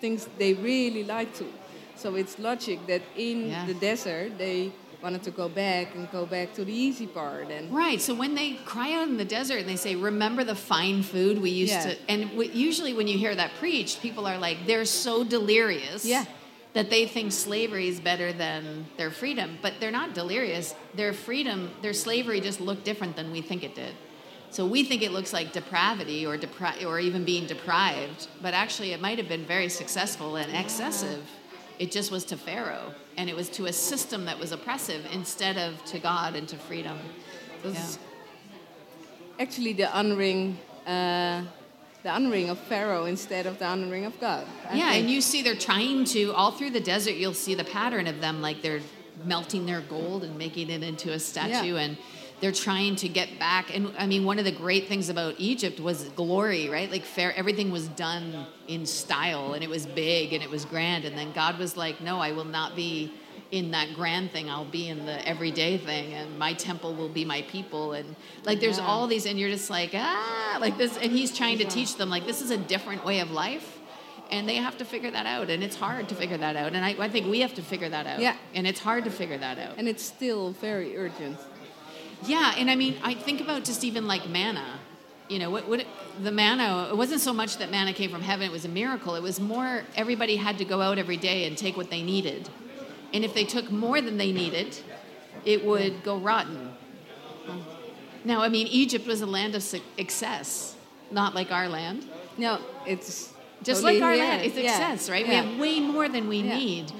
things 0.00 0.28
they 0.38 0.54
really 0.54 1.02
like 1.02 1.34
to. 1.38 1.46
So 1.96 2.14
it's 2.14 2.38
logic 2.38 2.78
that 2.86 3.02
in 3.16 3.48
Yeah. 3.48 3.66
the 3.66 3.74
desert 3.74 4.38
they 4.38 4.70
wanted 5.06 5.22
to 5.22 5.30
go 5.30 5.48
back 5.48 5.94
and 5.94 6.10
go 6.10 6.26
back 6.26 6.52
to 6.52 6.64
the 6.64 6.72
easy 6.72 7.06
part 7.06 7.48
and 7.48 7.72
Right. 7.72 8.00
So 8.00 8.12
when 8.12 8.34
they 8.34 8.54
cry 8.72 8.92
out 8.92 9.06
in 9.06 9.16
the 9.18 9.24
desert 9.38 9.58
and 9.60 9.68
they 9.68 9.76
say, 9.76 9.94
"Remember 9.94 10.42
the 10.42 10.56
fine 10.56 11.04
food 11.04 11.40
we 11.40 11.50
used 11.50 11.72
Yeah. 11.74 11.90
to," 11.90 11.96
and 12.08 12.20
w- 12.30 12.50
usually 12.52 12.92
when 12.92 13.06
you 13.06 13.16
hear 13.16 13.32
that 13.36 13.52
preached, 13.60 14.02
people 14.02 14.26
are 14.26 14.36
like, 14.46 14.66
they're 14.66 14.84
so 14.84 15.22
delirious. 15.22 16.04
Yeah. 16.04 16.24
That 16.72 16.90
they 16.90 17.06
think 17.06 17.30
slavery 17.30 17.86
is 17.86 18.00
better 18.00 18.32
than 18.32 18.86
their 18.98 19.12
freedom, 19.20 19.58
but 19.62 19.74
they're 19.78 19.98
not 20.02 20.12
delirious. 20.12 20.74
Their 21.00 21.12
freedom, 21.12 21.70
their 21.84 21.94
slavery, 21.94 22.40
just 22.40 22.60
looked 22.60 22.84
different 22.84 23.14
than 23.14 23.30
we 23.30 23.40
think 23.48 23.62
it 23.62 23.74
did. 23.76 23.94
So 24.50 24.66
we 24.66 24.82
think 24.88 25.02
it 25.02 25.12
looks 25.12 25.32
like 25.32 25.52
depravity 25.52 26.26
or 26.26 26.36
depri- 26.36 26.84
or 26.84 26.98
even 26.98 27.22
being 27.24 27.46
deprived, 27.46 28.26
but 28.42 28.52
actually 28.54 28.90
it 28.92 29.00
might 29.00 29.18
have 29.18 29.28
been 29.28 29.44
very 29.56 29.68
successful 29.68 30.34
and 30.36 30.48
excessive. 30.64 31.22
It 31.78 31.90
just 31.90 32.10
was 32.10 32.24
to 32.26 32.36
Pharaoh, 32.36 32.94
and 33.16 33.28
it 33.28 33.36
was 33.36 33.48
to 33.50 33.66
a 33.66 33.72
system 33.72 34.24
that 34.24 34.38
was 34.38 34.52
oppressive 34.52 35.04
instead 35.12 35.56
of 35.58 35.84
to 35.86 35.98
God 35.98 36.34
and 36.34 36.48
to 36.48 36.56
freedom. 36.56 36.98
That's 37.62 37.98
actually 39.38 39.72
the 39.74 39.84
unring 39.84 40.56
uh, 40.86 41.42
the 42.02 42.08
unring 42.12 42.48
of 42.50 42.58
Pharaoh 42.58 43.06
instead 43.06 43.46
of 43.46 43.58
the 43.58 43.64
unring 43.64 44.06
of 44.06 44.18
God. 44.20 44.46
I 44.70 44.76
yeah, 44.76 44.90
think. 44.90 45.02
and 45.02 45.10
you 45.10 45.20
see 45.20 45.42
they're 45.42 45.56
trying 45.56 46.04
to 46.06 46.32
all 46.34 46.52
through 46.52 46.70
the 46.70 46.80
desert. 46.80 47.14
You'll 47.14 47.34
see 47.34 47.54
the 47.54 47.64
pattern 47.64 48.06
of 48.06 48.20
them, 48.20 48.40
like 48.40 48.62
they're 48.62 48.80
melting 49.24 49.66
their 49.66 49.80
gold 49.80 50.22
and 50.22 50.38
making 50.38 50.70
it 50.70 50.82
into 50.82 51.12
a 51.12 51.18
statue, 51.18 51.74
Yeah. 51.74 51.80
and 51.80 51.96
they're 52.40 52.52
trying 52.52 52.96
to 52.96 53.08
get 53.08 53.38
back. 53.38 53.74
And 53.74 53.92
I 53.98 54.06
mean, 54.06 54.24
one 54.24 54.38
of 54.38 54.44
the 54.44 54.52
great 54.52 54.88
things 54.88 55.08
about 55.08 55.34
Egypt 55.38 55.80
was 55.80 56.04
glory, 56.10 56.68
right? 56.68 56.90
Like 56.90 57.04
fair, 57.04 57.34
everything 57.34 57.70
was 57.70 57.88
done 57.88 58.46
in 58.68 58.84
style, 58.86 59.54
and 59.54 59.64
it 59.64 59.70
was 59.70 59.86
big 59.86 60.32
and 60.32 60.42
it 60.42 60.50
was 60.50 60.64
grand. 60.64 61.04
And 61.04 61.16
then 61.16 61.32
God 61.32 61.58
was 61.58 61.76
like, 61.76 62.00
"No, 62.00 62.18
I 62.18 62.32
will 62.32 62.44
not 62.44 62.76
be." 62.76 63.12
in 63.52 63.70
that 63.70 63.94
grand 63.94 64.32
thing 64.32 64.50
i'll 64.50 64.64
be 64.64 64.88
in 64.88 65.06
the 65.06 65.28
everyday 65.28 65.78
thing 65.78 66.12
and 66.14 66.36
my 66.36 66.52
temple 66.52 66.92
will 66.96 67.08
be 67.08 67.24
my 67.24 67.42
people 67.42 67.92
and 67.92 68.16
like 68.42 68.58
there's 68.58 68.78
Yeah. 68.78 68.86
all 68.86 69.06
these 69.06 69.24
and 69.24 69.38
you're 69.38 69.50
just 69.50 69.70
like 69.70 69.92
ah 69.94 70.58
like 70.60 70.76
this 70.76 70.96
and 70.96 71.12
he's 71.12 71.30
trying 71.36 71.58
to 71.58 71.64
teach 71.64 71.94
them 71.96 72.10
like 72.10 72.26
this 72.26 72.42
is 72.42 72.50
a 72.50 72.56
different 72.56 73.04
way 73.04 73.20
of 73.20 73.30
life 73.30 73.78
and 74.32 74.48
they 74.48 74.56
have 74.56 74.76
to 74.78 74.84
figure 74.84 75.12
that 75.12 75.26
out 75.26 75.48
and 75.48 75.62
it's 75.62 75.76
hard 75.76 76.08
to 76.08 76.16
figure 76.16 76.36
that 76.38 76.56
out 76.56 76.72
and 76.74 76.84
i, 76.84 76.96
I 76.98 77.08
think 77.08 77.28
we 77.30 77.38
have 77.40 77.54
to 77.54 77.62
figure 77.62 77.88
that 77.88 78.04
out 78.08 78.18
Yeah. 78.18 78.34
and 78.52 78.66
it's 78.66 78.80
hard 78.80 79.04
to 79.04 79.10
figure 79.12 79.38
that 79.38 79.60
out 79.60 79.74
and 79.78 79.86
it's 79.86 80.02
still 80.02 80.50
very 80.50 80.96
urgent. 80.96 81.38
Yeah, 82.24 82.54
and 82.56 82.70
I 82.70 82.74
mean, 82.76 82.96
I 83.02 83.14
think 83.14 83.40
about 83.40 83.64
just 83.64 83.84
even 83.84 84.06
like 84.06 84.28
manna. 84.28 84.64
You 85.28 85.40
know, 85.40 85.50
what, 85.50 85.68
what 85.68 85.84
the 86.22 86.30
manna? 86.30 86.88
It 86.90 86.96
wasn't 86.96 87.20
so 87.20 87.32
much 87.32 87.58
that 87.58 87.70
manna 87.70 87.92
came 87.92 88.10
from 88.10 88.22
heaven; 88.22 88.46
it 88.46 88.52
was 88.52 88.64
a 88.64 88.68
miracle. 88.68 89.14
It 89.16 89.22
was 89.22 89.40
more 89.40 89.82
everybody 89.96 90.36
had 90.36 90.58
to 90.58 90.64
go 90.64 90.80
out 90.80 90.98
every 90.98 91.16
day 91.16 91.46
and 91.46 91.58
take 91.58 91.76
what 91.76 91.90
they 91.90 92.02
needed, 92.02 92.48
and 93.12 93.24
if 93.24 93.34
they 93.34 93.44
took 93.44 93.70
more 93.70 94.00
than 94.00 94.18
they 94.18 94.32
needed, 94.32 94.78
it 95.44 95.64
would 95.64 96.02
go 96.04 96.16
rotten. 96.16 96.72
Now, 98.24 98.40
I 98.42 98.48
mean, 98.48 98.66
Egypt 98.66 99.06
was 99.06 99.20
a 99.20 99.26
land 99.26 99.54
of 99.54 99.64
excess, 99.98 100.74
not 101.12 101.34
like 101.34 101.52
our 101.52 101.68
land. 101.68 102.04
No, 102.36 102.58
it's 102.86 103.32
Just 103.62 103.82
totally 103.82 104.00
like 104.00 104.02
our 104.02 104.16
land, 104.16 104.42
it's 104.42 104.56
Yeah. 104.56 104.62
excess, 104.72 105.08
right? 105.08 105.26
We 105.26 105.34
have 105.34 105.58
way 105.58 105.80
more 105.80 106.08
than 106.08 106.28
we 106.28 106.38
Yeah. 106.38 106.58
need. 106.58 106.92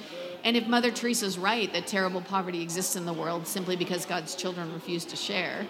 And 0.46 0.56
if 0.56 0.68
Mother 0.68 0.92
Teresa's 0.92 1.38
right 1.38 1.72
that 1.72 1.88
terrible 1.88 2.20
poverty 2.20 2.62
exists 2.62 2.94
in 2.94 3.04
the 3.04 3.12
world 3.12 3.48
simply 3.48 3.74
because 3.74 4.06
God's 4.06 4.36
children 4.36 4.72
refuse 4.72 5.04
to 5.06 5.16
share, 5.16 5.66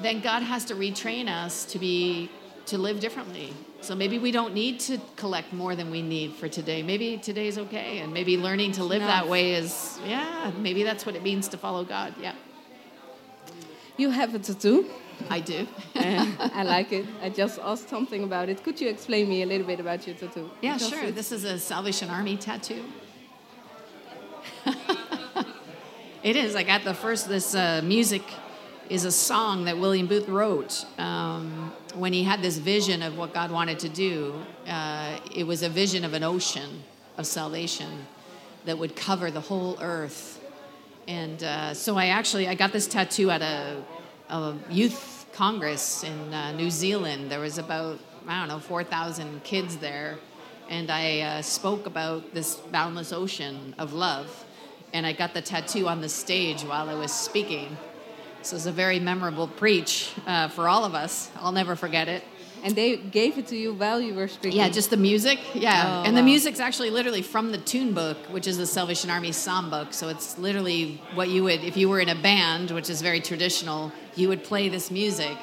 then 0.00 0.20
God 0.20 0.44
has 0.44 0.64
to 0.66 0.76
retrain 0.76 1.26
us 1.28 1.64
to 1.64 1.80
be 1.80 2.30
to 2.66 2.78
live 2.78 3.00
differently. 3.00 3.52
So 3.80 3.96
maybe 3.96 4.20
we 4.20 4.30
don't 4.30 4.54
need 4.54 4.78
to 4.80 4.98
collect 5.16 5.52
more 5.52 5.74
than 5.74 5.90
we 5.90 6.00
need 6.00 6.34
for 6.34 6.48
today. 6.48 6.84
Maybe 6.84 7.18
today's 7.18 7.58
okay, 7.58 7.98
and 7.98 8.14
maybe 8.14 8.36
learning 8.36 8.70
to 8.72 8.84
live 8.84 9.02
that 9.02 9.28
way 9.28 9.54
is 9.54 9.98
yeah. 10.06 10.52
Maybe 10.58 10.84
that's 10.84 11.04
what 11.04 11.16
it 11.16 11.24
means 11.24 11.48
to 11.48 11.58
follow 11.58 11.82
God. 11.84 12.14
Yeah, 12.20 12.34
You 13.96 14.10
have 14.10 14.32
a 14.36 14.38
tattoo. 14.38 14.86
I 15.28 15.40
do. 15.40 15.66
Uh, 15.96 16.26
I 16.54 16.62
like 16.62 16.92
it. 16.92 17.06
I 17.20 17.30
just 17.30 17.58
asked 17.58 17.88
something 17.88 18.22
about 18.22 18.48
it. 18.48 18.62
Could 18.62 18.80
you 18.80 18.88
explain 18.88 19.28
me 19.28 19.42
a 19.42 19.46
little 19.46 19.66
bit 19.66 19.80
about 19.80 20.06
your 20.06 20.14
tattoo? 20.14 20.50
Yeah, 20.60 20.74
Because 20.74 20.88
sure. 20.88 21.10
This 21.10 21.32
is 21.32 21.42
a 21.42 21.58
Salvation 21.58 22.10
Army 22.10 22.36
tattoo. 22.36 22.84
it 26.22 26.36
is. 26.36 26.54
I 26.54 26.62
got 26.62 26.84
the 26.84 26.94
first. 26.94 27.28
This 27.28 27.54
uh, 27.54 27.80
music 27.84 28.22
is 28.88 29.04
a 29.04 29.12
song 29.12 29.64
that 29.64 29.78
William 29.78 30.06
Booth 30.06 30.28
wrote 30.28 30.84
um, 30.98 31.72
when 31.94 32.12
he 32.12 32.24
had 32.24 32.42
this 32.42 32.58
vision 32.58 33.02
of 33.02 33.16
what 33.16 33.32
God 33.32 33.50
wanted 33.50 33.78
to 33.80 33.88
do. 33.88 34.34
Uh, 34.66 35.18
it 35.34 35.46
was 35.46 35.62
a 35.62 35.68
vision 35.68 36.04
of 36.04 36.14
an 36.14 36.22
ocean 36.22 36.82
of 37.16 37.26
salvation 37.26 38.06
that 38.64 38.78
would 38.78 38.94
cover 38.94 39.30
the 39.30 39.40
whole 39.40 39.78
earth. 39.80 40.40
And 41.08 41.42
uh, 41.42 41.74
so 41.74 41.96
I 41.96 42.06
actually 42.06 42.48
I 42.48 42.54
got 42.54 42.72
this 42.72 42.86
tattoo 42.86 43.30
at 43.30 43.42
a, 43.42 43.82
a 44.28 44.54
youth 44.70 45.26
congress 45.32 46.04
in 46.04 46.32
uh, 46.32 46.52
New 46.52 46.70
Zealand. 46.70 47.30
There 47.30 47.40
was 47.40 47.58
about 47.58 47.98
I 48.28 48.38
don't 48.38 48.48
know 48.48 48.60
four 48.60 48.84
thousand 48.84 49.42
kids 49.42 49.78
there, 49.78 50.18
and 50.68 50.90
I 50.90 51.20
uh, 51.20 51.42
spoke 51.42 51.86
about 51.86 52.34
this 52.34 52.54
boundless 52.54 53.12
ocean 53.12 53.74
of 53.78 53.92
love. 53.92 54.44
And 54.92 55.06
I 55.06 55.12
got 55.12 55.32
the 55.34 55.40
tattoo 55.42 55.88
on 55.88 56.00
the 56.00 56.08
stage 56.08 56.62
while 56.62 56.88
I 56.88 56.94
was 56.94 57.12
speaking. 57.12 57.76
So 58.42 58.54
it 58.54 58.58
was 58.58 58.66
a 58.66 58.72
very 58.72 58.98
memorable 58.98 59.48
preach 59.48 60.12
uh, 60.26 60.48
for 60.48 60.68
all 60.68 60.84
of 60.84 60.94
us. 60.94 61.30
I'll 61.36 61.52
never 61.52 61.76
forget 61.76 62.08
it. 62.08 62.24
And 62.64 62.76
they 62.76 62.96
gave 62.96 63.38
it 63.38 63.48
to 63.48 63.56
you 63.56 63.72
while 63.72 64.00
you 64.00 64.14
were 64.14 64.28
speaking. 64.28 64.58
Yeah, 64.58 64.68
just 64.68 64.90
the 64.90 64.96
music. 64.96 65.40
Yeah, 65.54 66.02
Oh, 66.04 66.08
and 66.08 66.16
the 66.16 66.22
music's 66.22 66.60
actually 66.60 66.90
literally 66.90 67.22
from 67.22 67.50
the 67.50 67.58
tune 67.58 67.92
book, 67.92 68.16
which 68.30 68.46
is 68.46 68.56
the 68.56 68.66
Salvation 68.66 69.10
Army 69.10 69.32
psalm 69.32 69.68
book. 69.70 69.92
So 69.92 70.08
it's 70.08 70.38
literally 70.38 71.00
what 71.14 71.28
you 71.28 71.42
would, 71.44 71.64
if 71.64 71.76
you 71.76 71.88
were 71.88 71.98
in 71.98 72.08
a 72.08 72.14
band, 72.14 72.70
which 72.70 72.88
is 72.88 73.02
very 73.02 73.20
traditional, 73.20 73.90
you 74.14 74.28
would 74.28 74.44
play 74.44 74.68
this 74.68 74.90
music 74.92 75.36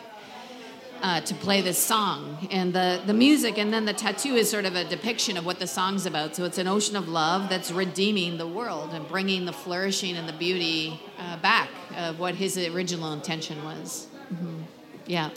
uh, 1.01 1.21
to 1.21 1.33
play 1.35 1.61
this 1.61 1.77
song. 1.77 2.47
And 2.51 2.73
the, 2.73 3.01
the 3.05 3.13
music 3.13 3.57
and 3.57 3.73
then 3.73 3.85
the 3.85 3.93
tattoo 3.93 4.35
is 4.35 4.49
sort 4.49 4.65
of 4.65 4.75
a 4.75 4.83
depiction 4.83 5.37
of 5.37 5.45
what 5.45 5.59
the 5.59 5.67
song's 5.67 6.05
about. 6.05 6.35
So 6.35 6.45
it's 6.45 6.57
an 6.57 6.67
ocean 6.67 6.95
of 6.95 7.07
love 7.07 7.49
that's 7.49 7.71
redeeming 7.71 8.37
the 8.37 8.47
world 8.47 8.93
and 8.93 9.07
bringing 9.07 9.45
the 9.45 9.53
flourishing 9.53 10.15
and 10.17 10.27
the 10.27 10.33
beauty 10.33 10.99
uh, 11.17 11.37
back 11.37 11.69
of 11.97 12.19
what 12.19 12.35
his 12.35 12.57
original 12.57 13.13
intention 13.13 13.63
was. 13.63 14.07
Mhm. 14.33 14.63
Yeah. 15.05 15.29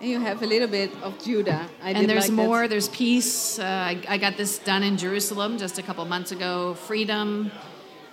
And 0.00 0.10
you 0.10 0.20
have 0.20 0.42
a 0.42 0.46
little 0.46 0.68
bit 0.68 0.90
of 1.02 1.22
Judah. 1.22 1.66
I 1.82 1.90
and 1.92 2.08
there's 2.08 2.28
like 2.28 2.36
that. 2.36 2.46
more. 2.46 2.68
There's 2.68 2.88
peace. 2.88 3.58
Uh, 3.58 3.64
I, 3.64 4.02
I 4.08 4.18
got 4.18 4.36
this 4.36 4.58
done 4.58 4.82
in 4.82 4.96
Jerusalem 4.96 5.56
just 5.56 5.78
a 5.78 5.82
couple 5.82 6.04
months 6.04 6.32
ago. 6.32 6.74
Freedom, 6.74 7.50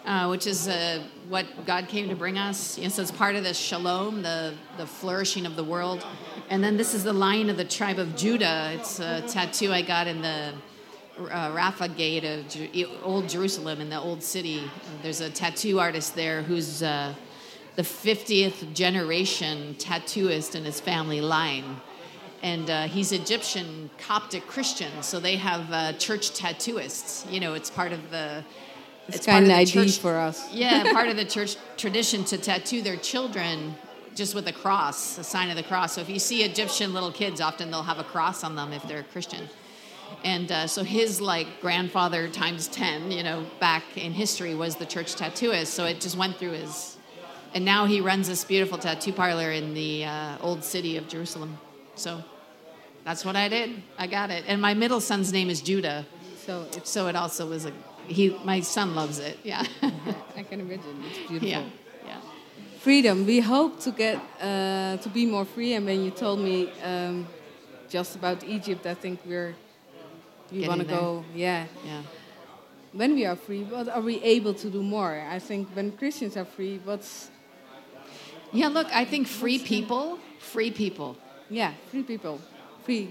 uh, 0.06 0.28
which 0.28 0.48
is 0.48 0.68
uh, 0.68 1.04
what 1.30 1.46
God 1.66 1.88
came 1.88 2.10
to 2.10 2.16
bring 2.16 2.38
us. 2.38 2.78
You 2.78 2.86
know, 2.86 2.90
so 2.90 3.02
it's 3.02 3.12
part 3.12 3.36
of 3.36 3.44
the 3.44 3.54
shalom, 3.54 4.22
the 4.22 4.54
the 4.78 4.86
flourishing 4.86 5.46
of 5.46 5.56
the 5.56 5.64
world. 5.64 6.06
And 6.50 6.64
then 6.64 6.78
this 6.78 6.94
is 6.94 7.04
the 7.04 7.14
lion 7.14 7.50
of 7.50 7.58
the 7.58 7.66
tribe 7.66 8.00
of 8.00 8.16
Judah. 8.16 8.72
It's 8.76 9.00
a 9.00 9.22
tattoo 9.22 9.72
I 9.72 9.82
got 9.82 10.08
in 10.08 10.22
the 10.22 10.54
uh, 11.32 11.88
Gate 11.88 12.24
of 12.24 12.46
Old 13.04 13.30
Jerusalem 13.30 13.82
in 13.82 13.90
the 13.90 14.00
old 14.00 14.24
city. 14.24 14.64
There's 15.04 15.22
a 15.22 15.30
tattoo 15.30 15.80
artist 15.80 16.16
there 16.16 16.42
who's. 16.42 16.84
Uh, 16.84 17.14
the 17.76 17.82
50th 17.82 18.74
generation 18.74 19.76
tattooist 19.80 20.56
in 20.56 20.66
his 20.66 20.80
family 20.80 21.22
line. 21.22 21.78
And 22.44 22.70
uh, 22.70 22.84
he's 22.88 23.12
Egyptian 23.12 23.90
Coptic 23.98 24.48
Christian, 24.48 24.92
so 25.02 25.20
they 25.20 25.36
have 25.38 25.72
uh, 25.72 25.94
church 25.94 26.32
tattooists. 26.32 27.32
You 27.32 27.40
know, 27.40 27.54
it's 27.54 27.70
part 27.70 27.92
of 27.92 28.10
the. 28.10 28.44
It's, 29.08 29.26
part 29.26 29.26
kind 29.26 29.46
of 29.46 29.52
ID 29.52 29.72
church- 29.72 29.98
for 30.00 30.16
us. 30.18 30.52
yeah, 30.54 30.84
part 30.94 31.08
of 31.10 31.18
the 31.18 31.26
church 31.26 31.58
tradition 31.78 32.24
to 32.26 32.38
tattoo 32.38 32.82
their 32.82 32.98
children 32.98 33.76
just 34.16 34.36
with 34.36 34.48
a 34.48 34.54
cross, 34.54 35.18
a 35.18 35.24
sign 35.24 35.50
of 35.50 35.56
the 35.56 35.64
cross. 35.64 35.94
So 35.94 36.02
if 36.02 36.10
you 36.10 36.20
see 36.20 36.44
Egyptian 36.44 36.94
little 36.94 37.12
kids, 37.12 37.40
often 37.42 37.72
they'll 37.72 37.84
have 37.84 38.00
a 38.00 38.04
cross 38.04 38.44
on 38.44 38.56
them 38.56 38.74
if 38.74 38.84
they're 38.84 39.04
Christian. 39.04 39.48
And 40.24 40.52
uh, 40.52 40.68
so 40.68 40.84
his 40.84 41.22
like 41.22 41.48
grandfather 41.62 42.28
times 42.28 42.68
ten, 42.68 43.12
you 43.12 43.24
know, 43.24 43.46
back 43.60 43.84
in 43.96 44.12
history 44.12 44.54
was 44.54 44.76
the 44.76 44.86
church 44.86 45.16
tattooist. 45.16 45.68
So 45.68 45.86
it 45.86 46.02
just 46.02 46.18
went 46.18 46.36
through 46.36 46.52
his, 46.52 46.98
and 47.56 47.64
now 47.66 47.86
he 47.86 48.02
runs 48.02 48.28
this 48.28 48.44
beautiful 48.44 48.78
tattoo 48.78 49.14
parlor 49.14 49.52
in 49.52 49.74
the 49.74 50.06
uh, 50.06 50.38
old 50.42 50.64
city 50.64 50.98
of 50.98 51.08
Jerusalem. 51.08 51.58
So 51.96 52.22
that's 53.06 53.24
what 53.26 53.36
I 53.36 53.48
did. 53.48 53.82
I 53.98 54.08
got 54.08 54.30
it. 54.30 54.44
And 54.48 54.62
my 54.62 54.74
middle 54.74 55.02
son's 55.02 55.32
name 55.32 55.50
is 55.50 55.62
Judah. 55.62 56.06
So 56.46 56.68
it's, 56.74 56.90
So 56.90 57.08
it 57.08 57.16
also 57.16 57.48
was 57.48 57.66
a 57.66 57.72
he. 58.08 58.30
My 58.44 58.62
son 58.62 58.96
loves 58.96 59.20
it. 59.20 59.38
Yeah. 59.44 59.64
I 60.38 60.44
can 60.44 60.60
imagine. 60.62 61.04
It's 61.10 61.18
beautiful. 61.30 61.48
yeah. 61.48 61.64
Yeah. 62.06 62.18
Freedom. 62.80 63.26
We 63.26 63.40
hope 63.40 63.80
to 63.82 63.92
get 63.92 64.18
uh, 64.42 64.98
to 64.98 65.10
be 65.10 65.26
more 65.26 65.46
free. 65.46 65.74
And 65.74 65.86
when 65.86 66.04
you 66.04 66.12
told 66.12 66.40
me 66.40 66.72
um, 66.84 67.28
just 67.90 68.16
about 68.16 68.44
Egypt, 68.44 68.86
I 68.86 68.94
think 68.96 69.20
we're 69.26 69.56
we 70.52 70.68
want 70.68 70.82
to 70.82 70.88
go. 70.88 71.24
Yeah. 71.36 71.66
Yeah. 71.86 72.02
When 72.94 73.16
we 73.16 73.26
are 73.26 73.38
free, 73.38 73.64
what 73.64 73.88
are 73.88 74.02
we 74.02 74.22
able 74.22 74.54
to 74.56 74.70
do 74.70 74.84
more? 74.84 75.26
I 75.32 75.40
think 75.40 75.70
when 75.76 75.92
Christians 75.94 76.36
are 76.36 76.44
free, 76.46 76.80
what's 76.84 77.30
Yeah, 78.52 78.68
look, 78.68 78.88
I 78.94 79.06
think 79.06 79.28
free 79.28 79.60
people, 79.60 80.20
free 80.40 80.72
people. 80.72 81.16
yeah, 81.50 81.72
free 81.90 82.04
people, 82.04 82.40
free 82.84 83.08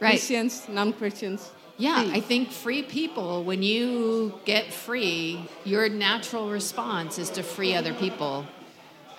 Right. 0.00 0.10
Christians, 0.10 0.68
non-Christians. 0.68 1.50
Yeah, 1.78 2.02
free. 2.02 2.12
I 2.12 2.20
think 2.20 2.50
free 2.50 2.82
people, 2.82 3.44
when 3.44 3.62
you 3.62 4.38
get 4.44 4.72
free, 4.72 5.48
your 5.64 5.88
natural 5.88 6.50
response 6.50 7.18
is 7.18 7.30
to 7.30 7.42
free 7.42 7.74
other 7.74 7.94
people. 7.94 8.46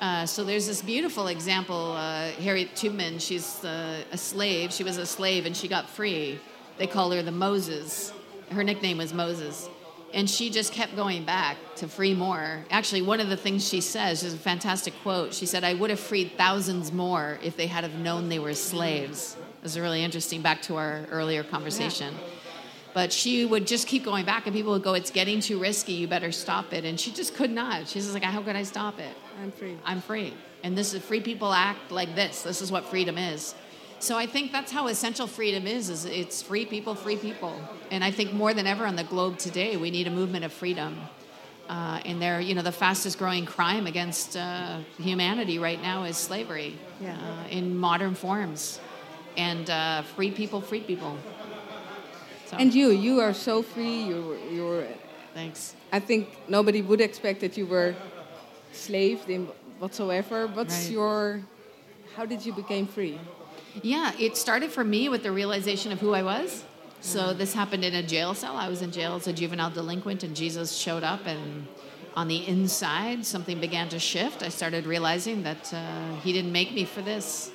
Uh, 0.02 0.26
so 0.26 0.44
there's 0.44 0.68
this 0.68 0.82
beautiful 0.82 1.28
example. 1.28 1.94
Uh, 1.94 2.32
Harriet 2.32 2.76
Tubman, 2.76 3.20
she's 3.20 3.64
uh, 3.64 4.04
a 4.12 4.18
slave. 4.18 4.74
She 4.74 4.84
was 4.84 4.98
a 4.98 5.06
slave 5.06 5.46
and 5.46 5.56
she 5.56 5.68
got 5.68 5.90
free. 5.90 6.40
They 6.78 6.88
call 6.88 7.12
her 7.12 7.22
the 7.22 7.32
Moses. 7.32 8.14
Her 8.52 8.64
nickname 8.64 8.98
was 8.98 9.14
Moses. 9.14 9.70
And 10.14 10.30
she 10.30 10.50
just 10.50 10.74
kept 10.74 10.96
going 10.96 11.24
back 11.24 11.58
to 11.78 11.88
free 11.88 12.16
more. 12.16 12.66
Actually, 12.72 13.04
one 13.04 13.20
of 13.20 13.30
the 13.30 13.38
things 13.38 13.68
she 13.68 13.80
says 13.80 14.24
is 14.24 14.34
a 14.34 14.38
fantastic 14.38 14.94
quote. 15.04 15.34
She 15.34 15.46
said, 15.46 15.64
I 15.64 15.76
would 15.76 15.92
have 15.92 16.00
freed 16.00 16.32
thousands 16.36 16.92
more 16.92 17.38
if 17.44 17.56
they 17.56 17.68
had 17.68 17.84
have 17.84 17.94
known 17.94 18.28
they 18.28 18.40
were 18.40 18.54
slaves. 18.56 19.38
It 19.40 19.64
was 19.64 19.78
really 19.78 20.04
interesting, 20.04 20.42
back 20.42 20.62
to 20.64 20.78
our 20.78 21.06
earlier 21.12 21.44
conversation. 21.44 22.16
But 22.94 23.14
she 23.14 23.46
would 23.46 23.68
just 23.68 23.88
keep 23.88 24.04
going 24.04 24.26
back, 24.26 24.48
and 24.48 24.56
people 24.56 24.72
would 24.74 24.84
go, 24.84 24.94
It's 24.94 25.12
getting 25.12 25.42
too 25.42 25.60
risky, 25.60 25.94
you 25.94 26.08
better 26.08 26.32
stop 26.32 26.74
it. 26.74 26.86
And 26.86 27.00
she 27.00 27.12
just 27.12 27.36
could 27.36 27.52
not. 27.52 27.88
She's 27.88 28.04
just 28.04 28.14
like, 28.14 28.24
How 28.24 28.42
could 28.42 28.56
I 28.56 28.64
stop 28.64 29.00
it? 29.00 29.16
I'm 29.42 29.52
free. 29.52 29.78
I'm 29.86 30.02
free. 30.02 30.34
And 30.64 30.78
this 30.78 30.94
is 30.94 31.02
free 31.04 31.22
people 31.22 31.54
act 31.54 31.92
like 31.92 32.16
this. 32.16 32.42
This 32.42 32.62
is 32.62 32.72
what 32.72 32.86
freedom 32.86 33.18
is. 33.18 33.56
So 34.00 34.18
I 34.18 34.26
think 34.28 34.52
that's 34.52 34.72
how 34.72 34.88
essential 34.88 35.28
freedom 35.28 35.68
is, 35.68 35.90
is 35.90 36.06
it's 36.06 36.42
free 36.42 36.66
people, 36.66 36.96
free 36.96 37.18
people. 37.18 37.54
And 37.92 38.04
I 38.04 38.12
think 38.12 38.34
more 38.34 38.54
than 38.54 38.66
ever 38.66 38.86
on 38.86 38.96
the 38.96 39.04
globe 39.04 39.38
today, 39.38 39.76
we 39.78 39.92
need 39.92 40.08
a 40.08 40.12
movement 40.12 40.46
of 40.46 40.54
freedom. 40.54 40.98
Uh, 41.68 42.00
and 42.06 42.22
they're, 42.22 42.40
you 42.42 42.56
know, 42.56 42.62
the 42.62 42.72
fastest 42.72 43.20
growing 43.20 43.46
crime 43.46 43.88
against 43.88 44.36
uh, 44.36 44.80
humanity 44.98 45.60
right 45.60 45.82
now 45.82 46.04
is 46.04 46.18
slavery 46.18 46.76
Yeah. 47.00 47.14
uh, 47.16 47.48
in 47.50 47.76
modern 47.78 48.16
forms. 48.16 48.80
And 49.38 49.70
uh, 49.70 50.02
free 50.02 50.32
people, 50.32 50.62
free 50.62 50.82
people. 50.82 51.18
So, 52.50 52.58
And 52.58 52.74
you, 52.74 52.90
you 52.90 53.20
are 53.20 53.34
so 53.34 53.62
free. 53.62 54.04
You, 54.04 54.38
you're. 54.52 54.88
thanks. 55.36 55.76
I 55.92 56.00
think 56.00 56.30
nobody 56.48 56.82
would 56.82 57.00
expect 57.02 57.42
that 57.42 57.58
you 57.58 57.68
were 57.68 57.94
slaved 58.72 59.30
in 59.30 59.46
whatsoever. 59.78 60.48
What's 60.48 60.86
Right. 60.86 60.92
your? 60.92 61.42
How 62.16 62.26
did 62.26 62.44
you 62.46 62.54
become 62.54 62.88
free? 62.88 63.20
Yeah, 63.84 64.12
it 64.18 64.36
started 64.36 64.72
for 64.72 64.84
me 64.84 65.10
with 65.10 65.22
the 65.22 65.32
realization 65.32 65.92
of 65.92 66.00
who 66.00 66.14
I 66.16 66.24
was. 66.24 66.64
So 67.02 67.34
this 67.34 67.54
happened 67.54 67.86
in 67.86 67.94
a 67.94 68.04
jail 68.04 68.34
cell. 68.34 68.58
I 68.58 68.68
was 68.68 68.82
in 68.82 68.92
jail 68.92 69.16
as 69.16 69.28
a 69.28 69.32
juvenile 69.34 69.70
delinquent, 69.70 70.24
and 70.24 70.36
Jesus 70.36 70.76
showed 70.76 71.04
up, 71.04 71.22
and 71.28 71.68
on 72.16 72.28
the 72.28 72.46
inside, 72.48 73.26
something 73.26 73.60
began 73.62 73.88
to 73.90 74.00
shift. 74.00 74.42
I 74.44 74.50
started 74.50 74.86
realizing 74.88 75.44
that 75.44 75.72
uh, 75.74 76.16
He 76.24 76.34
didn't 76.34 76.52
make 76.52 76.74
me 76.74 76.84
for 76.84 77.02
this. 77.04 77.52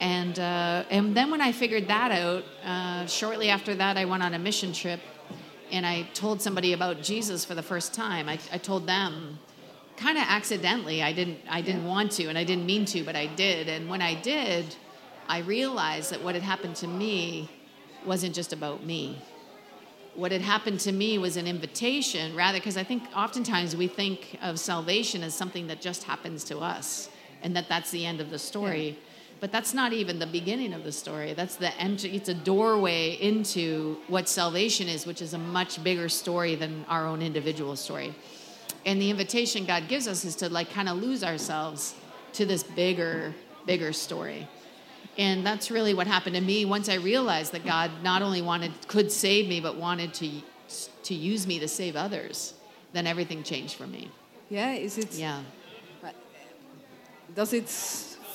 And 0.00 0.38
uh, 0.38 0.84
and 0.90 1.16
then 1.16 1.30
when 1.30 1.40
I 1.40 1.52
figured 1.52 1.88
that 1.88 2.12
out, 2.12 2.44
uh, 2.64 3.06
shortly 3.06 3.48
after 3.48 3.74
that, 3.74 3.96
I 3.96 4.04
went 4.04 4.22
on 4.22 4.34
a 4.34 4.38
mission 4.38 4.72
trip, 4.72 5.00
and 5.72 5.84
I 5.84 6.02
told 6.14 6.40
somebody 6.40 6.72
about 6.72 7.02
Jesus 7.02 7.44
for 7.44 7.54
the 7.54 7.62
first 7.62 7.94
time. 7.94 8.28
I, 8.28 8.38
I 8.52 8.58
told 8.58 8.86
them, 8.86 9.40
kind 9.96 10.16
of 10.16 10.24
accidentally. 10.28 11.02
I 11.02 11.12
didn't 11.12 11.38
I 11.50 11.62
didn't 11.62 11.84
want 11.84 12.12
to, 12.12 12.26
and 12.26 12.38
I 12.38 12.44
didn't 12.44 12.64
mean 12.64 12.84
to, 12.86 13.02
but 13.02 13.16
I 13.16 13.26
did. 13.26 13.68
And 13.68 13.88
when 13.88 14.00
I 14.00 14.14
did, 14.14 14.76
I 15.28 15.40
realized 15.40 16.12
that 16.12 16.22
what 16.22 16.34
had 16.34 16.44
happened 16.44 16.76
to 16.76 16.86
me 16.86 17.50
wasn't 18.06 18.34
just 18.34 18.52
about 18.52 18.84
me. 18.84 19.20
What 20.14 20.30
had 20.32 20.42
happened 20.42 20.80
to 20.80 20.92
me 20.92 21.18
was 21.18 21.36
an 21.36 21.46
invitation, 21.46 22.34
rather, 22.36 22.58
because 22.58 22.76
I 22.76 22.84
think 22.84 23.02
oftentimes 23.14 23.76
we 23.76 23.88
think 23.88 24.38
of 24.42 24.58
salvation 24.58 25.22
as 25.22 25.34
something 25.34 25.66
that 25.68 25.80
just 25.80 26.04
happens 26.04 26.44
to 26.44 26.58
us 26.58 27.08
and 27.42 27.54
that 27.56 27.68
that's 27.68 27.90
the 27.90 28.04
end 28.04 28.20
of 28.20 28.30
the 28.30 28.38
story. 28.38 28.98
But 29.40 29.52
that's 29.52 29.72
not 29.72 29.92
even 29.92 30.18
the 30.18 30.26
beginning 30.26 30.72
of 30.72 30.82
the 30.82 30.90
story. 30.90 31.32
That's 31.32 31.56
the 31.56 31.72
entry. 31.80 32.10
It's 32.16 32.28
a 32.28 32.34
doorway 32.34 33.12
into 33.20 33.98
what 34.08 34.28
salvation 34.28 34.88
is, 34.88 35.06
which 35.06 35.22
is 35.22 35.32
a 35.32 35.38
much 35.38 35.82
bigger 35.84 36.08
story 36.08 36.56
than 36.56 36.84
our 36.88 37.06
own 37.06 37.22
individual 37.22 37.76
story. 37.76 38.14
And 38.84 39.00
the 39.00 39.10
invitation 39.10 39.64
God 39.64 39.86
gives 39.88 40.08
us 40.08 40.24
is 40.24 40.34
to 40.36 40.48
like 40.48 40.70
kind 40.70 40.88
of 40.88 40.96
lose 40.96 41.22
ourselves 41.22 41.94
to 42.32 42.46
this 42.46 42.62
bigger, 42.62 43.34
bigger 43.66 43.92
story. 43.92 44.48
And 45.16 45.44
that's 45.44 45.70
really 45.70 45.94
what 45.94 46.06
happened 46.06 46.36
to 46.36 46.42
me 46.42 46.64
once 46.64 46.88
I 46.88 46.94
realized 46.94 47.52
that 47.52 47.64
God 47.64 47.90
not 48.02 48.22
only 48.22 48.42
wanted 48.42 48.72
could 48.88 49.10
save 49.10 49.48
me, 49.48 49.60
but 49.60 49.76
wanted 49.76 50.14
to 50.14 50.30
to 51.04 51.14
use 51.14 51.46
me 51.46 51.58
to 51.58 51.68
save 51.68 51.96
others. 51.96 52.54
Then 52.92 53.06
everything 53.06 53.42
changed 53.42 53.74
for 53.74 53.86
me. 53.86 54.10
Yeah, 54.50 54.72
is 54.72 54.98
it? 54.98 55.14
Yeah. 55.14 55.42
Does 57.34 57.52
it 57.52 57.68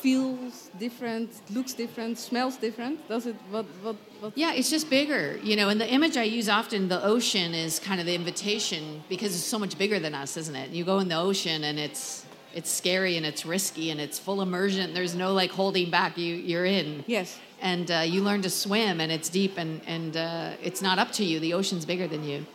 feels 0.03 0.69
different, 0.77 1.29
looks 1.49 1.73
different, 1.73 2.17
smells 2.17 2.57
different? 2.57 2.95
Does 3.07 3.25
it? 3.25 3.37
What? 3.49 3.65
What? 3.81 3.95
what? 4.19 4.33
Yeah, 4.35 4.53
it's 4.53 4.69
just 4.69 4.89
bigger, 4.89 5.39
you 5.41 5.55
know. 5.55 5.69
And 5.69 5.79
the 5.79 5.89
image 5.97 6.17
I 6.17 6.23
use 6.23 6.49
often, 6.49 6.89
the 6.89 7.01
ocean 7.03 7.53
is 7.53 7.79
kind 7.79 7.99
of 8.01 8.05
the 8.05 8.13
invitation 8.13 9.03
because 9.07 9.33
it's 9.33 9.49
so 9.55 9.57
much 9.57 9.77
bigger 9.77 9.99
than 9.99 10.13
us, 10.13 10.35
isn't 10.35 10.55
it? 10.63 10.71
You 10.71 10.83
go 10.83 10.99
in 10.99 11.07
the 11.07 11.21
ocean 11.29 11.63
and 11.63 11.79
it's 11.79 12.25
it's 12.53 12.69
scary 12.69 13.15
and 13.17 13.25
it's 13.25 13.45
risky 13.45 13.91
and 13.91 13.99
it's 14.01 14.19
full 14.19 14.41
immersion. 14.41 14.93
There's 14.93 15.15
no 15.15 15.33
like 15.33 15.51
holding 15.51 15.89
back. 15.89 16.17
You 16.17 16.35
you're 16.35 16.65
in. 16.65 17.05
Yes. 17.07 17.39
And 17.61 17.89
uh, 17.89 17.99
you 17.99 18.21
learn 18.23 18.41
to 18.41 18.49
swim 18.49 18.99
and 18.99 19.09
it's 19.09 19.29
deep 19.29 19.57
and 19.57 19.81
and 19.87 20.17
uh, 20.17 20.67
it's 20.67 20.81
not 20.81 20.99
up 20.99 21.11
to 21.13 21.23
you. 21.23 21.39
The 21.39 21.53
ocean's 21.53 21.85
bigger 21.85 22.07
than 22.09 22.23
you. 22.25 22.45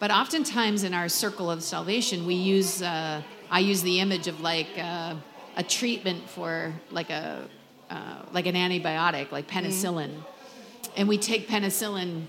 But 0.00 0.10
oftentimes 0.10 0.82
in 0.82 0.92
our 0.94 1.08
circle 1.08 1.50
of 1.50 1.62
salvation, 1.62 2.26
we 2.26 2.34
use 2.34 2.82
uh, 2.82 3.22
I 3.58 3.60
use 3.60 3.80
the 3.82 4.00
image 4.00 4.26
of 4.28 4.40
like 4.40 4.72
uh, 4.76 5.14
a 5.56 5.62
treatment 5.62 6.28
for 6.28 6.72
like 6.90 7.10
a 7.10 7.48
uh, 7.90 8.22
like 8.32 8.46
an 8.46 8.54
antibiotic, 8.54 9.32
like 9.32 9.48
penicillin, 9.48 10.10
mm-hmm. 10.10 10.90
and 10.96 11.08
we 11.08 11.18
take 11.18 11.48
penicillin 11.48 12.24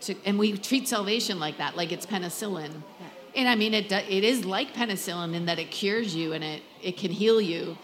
to, 0.00 0.14
and 0.24 0.38
we 0.38 0.56
treat 0.56 0.88
salvation 0.88 1.38
like 1.38 1.58
that, 1.58 1.76
like 1.76 1.92
it's 1.92 2.06
penicillin. 2.06 2.70
Yeah. 2.70 3.06
And 3.36 3.48
I 3.48 3.54
mean, 3.54 3.74
it 3.74 3.90
it 3.90 4.24
is 4.24 4.44
like 4.44 4.74
penicillin 4.74 5.34
in 5.34 5.46
that 5.46 5.58
it 5.58 5.70
cures 5.70 6.14
you 6.14 6.32
and 6.32 6.42
it 6.42 6.62
it 6.82 6.96
can 6.96 7.10
heal 7.10 7.40
you, 7.40 7.78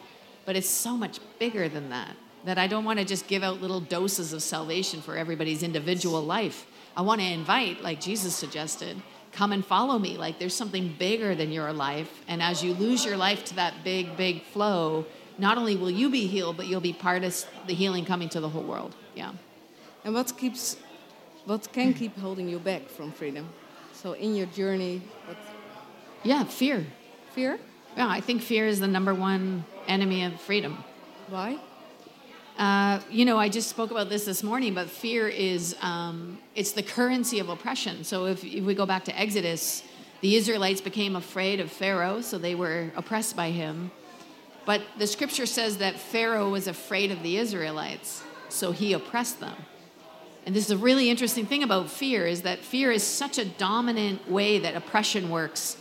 but 0.44 0.56
it's 0.56 0.68
so 0.68 0.96
much 0.96 1.18
bigger 1.38 1.68
than 1.68 1.90
that. 1.90 2.16
That 2.44 2.58
I 2.58 2.66
don't 2.66 2.84
want 2.84 2.98
to 2.98 3.04
just 3.04 3.26
give 3.26 3.42
out 3.42 3.60
little 3.60 3.80
doses 3.80 4.32
of 4.32 4.42
salvation 4.42 5.02
for 5.02 5.16
everybody's 5.16 5.62
individual 5.62 6.22
life. 6.22 6.66
I 6.96 7.02
want 7.02 7.20
to 7.20 7.26
invite, 7.26 7.82
like 7.82 8.00
Jesus 8.00 8.34
suggested, 8.34 9.00
come 9.32 9.52
and 9.52 9.64
follow 9.64 9.98
me. 9.98 10.16
Like 10.16 10.38
there's 10.38 10.54
something 10.54 10.94
bigger 10.98 11.34
than 11.34 11.52
your 11.52 11.72
life. 11.72 12.22
And 12.28 12.42
as 12.42 12.62
you 12.62 12.74
lose 12.74 13.04
your 13.04 13.16
life 13.16 13.44
to 13.46 13.54
that 13.56 13.84
big, 13.84 14.16
big 14.16 14.42
flow, 14.42 15.06
not 15.38 15.56
only 15.56 15.76
will 15.76 15.90
you 15.90 16.10
be 16.10 16.26
healed, 16.26 16.56
but 16.56 16.66
you'll 16.66 16.80
be 16.80 16.92
part 16.92 17.24
of 17.24 17.44
the 17.66 17.74
healing 17.74 18.04
coming 18.04 18.28
to 18.30 18.40
the 18.40 18.48
whole 18.48 18.62
world. 18.62 18.94
Yeah. 19.14 19.32
And 20.04 20.14
what 20.14 20.36
keeps, 20.36 20.76
what 21.44 21.72
can 21.72 21.94
keep 21.94 22.16
holding 22.18 22.48
you 22.48 22.58
back 22.58 22.88
from 22.88 23.12
freedom? 23.12 23.48
So 23.92 24.12
in 24.12 24.34
your 24.34 24.46
journey, 24.46 25.02
what? 25.26 25.36
Yeah, 26.22 26.44
fear. 26.44 26.86
Fear? 27.34 27.58
Yeah, 27.96 28.08
I 28.08 28.20
think 28.20 28.42
fear 28.42 28.66
is 28.66 28.80
the 28.80 28.88
number 28.88 29.14
one 29.14 29.64
enemy 29.86 30.24
of 30.24 30.40
freedom. 30.40 30.84
Why? 31.28 31.58
Uh, 32.60 33.00
you 33.10 33.24
know, 33.24 33.38
I 33.38 33.48
just 33.48 33.70
spoke 33.70 33.90
about 33.90 34.10
this 34.10 34.26
this 34.26 34.42
morning, 34.42 34.74
but 34.74 34.90
fear 34.90 35.26
is 35.26 35.74
um, 35.80 36.38
it's 36.54 36.72
the 36.72 36.82
currency 36.82 37.38
of 37.38 37.48
oppression. 37.48 38.04
So 38.04 38.26
if, 38.26 38.44
if 38.44 38.62
we 38.64 38.74
go 38.74 38.84
back 38.84 39.04
to 39.04 39.18
Exodus, 39.18 39.82
the 40.20 40.36
Israelites 40.36 40.82
became 40.82 41.16
afraid 41.16 41.58
of 41.58 41.72
Pharaoh, 41.72 42.20
so 42.20 42.36
they 42.36 42.54
were 42.54 42.92
oppressed 42.96 43.34
by 43.34 43.48
him. 43.48 43.90
But 44.66 44.82
the 44.98 45.06
scripture 45.06 45.46
says 45.46 45.78
that 45.78 45.98
Pharaoh 45.98 46.50
was 46.50 46.66
afraid 46.66 47.10
of 47.10 47.22
the 47.22 47.38
Israelites, 47.38 48.22
so 48.50 48.72
he 48.72 48.92
oppressed 48.92 49.40
them. 49.40 49.56
And 50.44 50.54
this 50.54 50.66
is 50.66 50.70
a 50.70 50.76
really 50.76 51.08
interesting 51.08 51.46
thing 51.46 51.62
about 51.62 51.88
fear 51.88 52.26
is 52.26 52.42
that 52.42 52.58
fear 52.58 52.92
is 52.92 53.02
such 53.02 53.38
a 53.38 53.46
dominant 53.46 54.30
way 54.30 54.58
that 54.58 54.76
oppression 54.76 55.30
works 55.30 55.78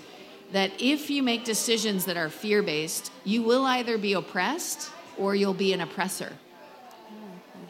that 0.54 0.72
if 0.80 1.10
you 1.10 1.24
make 1.24 1.44
decisions 1.44 2.06
that 2.06 2.16
are 2.16 2.30
fear 2.30 2.64
based, 2.64 3.12
you 3.26 3.44
will 3.44 3.66
either 3.66 3.98
be 3.98 4.14
oppressed 4.14 4.92
or 5.18 5.36
you'll 5.36 5.54
be 5.54 5.74
an 5.74 5.82
oppressor. 5.82 6.32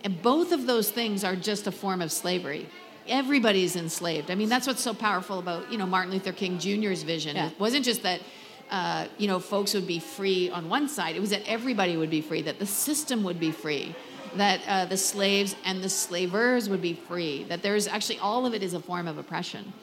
And 0.04 0.22
both 0.22 0.52
of 0.52 0.66
those 0.66 0.92
things 0.92 1.24
are 1.24 1.36
just 1.36 1.68
a 1.68 1.72
form 1.72 2.02
of 2.02 2.12
slavery. 2.12 2.68
Everybody's 3.08 3.76
enslaved. 3.76 4.30
I 4.32 4.36
mean, 4.36 4.50
that's 4.50 4.68
what's 4.68 4.82
so 4.82 4.94
powerful 4.94 5.40
about, 5.40 5.72
you 5.72 5.78
know, 5.78 5.86
Martin 5.86 6.12
Luther 6.12 6.32
King 6.32 6.60
Jr.'s 6.60 7.04
vision. 7.04 7.36
Yeah. 7.36 7.48
It 7.48 7.60
wasn't 7.60 7.84
just 7.84 8.04
that, 8.04 8.22
uh, 8.70 9.08
you 9.18 9.28
know, 9.28 9.40
folks 9.40 9.74
would 9.74 9.88
be 9.88 10.00
free 10.00 10.50
on 10.50 10.70
one 10.70 10.88
side. 10.88 11.16
It 11.16 11.20
was 11.20 11.32
that 11.32 11.42
everybody 11.48 11.98
would 11.98 12.10
be 12.10 12.22
free, 12.22 12.42
that 12.44 12.60
the 12.60 12.66
system 12.66 13.24
would 13.24 13.40
be 13.40 13.52
free, 13.52 13.96
that 14.36 14.62
uh, 14.68 14.86
the 14.86 14.98
slaves 14.98 15.56
and 15.66 15.84
the 15.84 15.90
slavers 15.90 16.70
would 16.70 16.82
be 16.82 16.94
free, 16.94 17.46
that 17.46 17.64
there's 17.64 17.88
actually 17.88 18.20
all 18.20 18.46
of 18.46 18.54
it 18.54 18.62
is 18.62 18.74
a 18.74 18.80
form 18.80 19.08
of 19.08 19.18
oppression. 19.18 19.74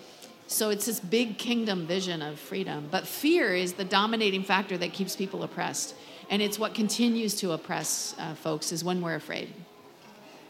So 0.46 0.70
it's 0.70 0.87
this 0.87 1.00
big 1.00 1.38
kingdom 1.38 1.87
vision 1.87 2.22
of 2.22 2.38
freedom. 2.38 2.87
But 2.90 3.07
fear 3.07 3.55
is 3.55 3.72
the 3.72 3.85
dominating 3.85 4.44
factor 4.44 4.79
that 4.79 4.92
keeps 4.92 5.16
people 5.16 5.42
oppressed. 5.42 5.96
And 6.31 6.40
it's 6.40 6.59
what 6.59 6.74
continues 6.74 7.35
to 7.37 7.52
oppress 7.52 8.14
uh, 8.18 8.35
folks 8.35 8.70
is 8.70 8.85
when 8.85 9.00
we're 9.00 9.16
afraid. 9.16 9.52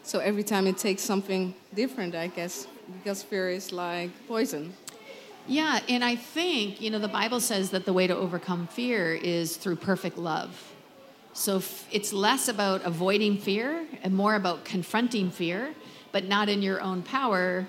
So 0.07 0.19
every 0.19 0.43
time 0.43 0.67
it 0.67 0.77
takes 0.77 1.01
something 1.01 1.53
different, 1.75 2.15
I 2.15 2.27
guess, 2.27 2.65
because 2.93 3.23
fear 3.23 3.49
is 3.49 3.73
like 3.73 4.09
poison. 4.25 4.71
Yeah, 5.47 5.81
and 5.89 6.01
I 6.01 6.15
think, 6.15 6.79
you 6.79 6.89
know, 6.89 6.97
the 6.97 7.09
Bible 7.09 7.41
says 7.41 7.71
that 7.71 7.83
the 7.83 7.91
way 7.91 8.07
to 8.07 8.15
overcome 8.15 8.67
fear 8.67 9.13
is 9.13 9.57
through 9.57 9.75
perfect 9.75 10.17
love. 10.17 10.73
So 11.33 11.61
it's 11.91 12.13
less 12.13 12.47
about 12.47 12.85
avoiding 12.85 13.37
fear 13.37 13.85
and 14.01 14.15
more 14.15 14.35
about 14.35 14.63
confronting 14.63 15.29
fear, 15.29 15.75
but 16.13 16.23
not 16.23 16.47
in 16.47 16.61
your 16.61 16.79
own 16.79 17.01
power, 17.01 17.67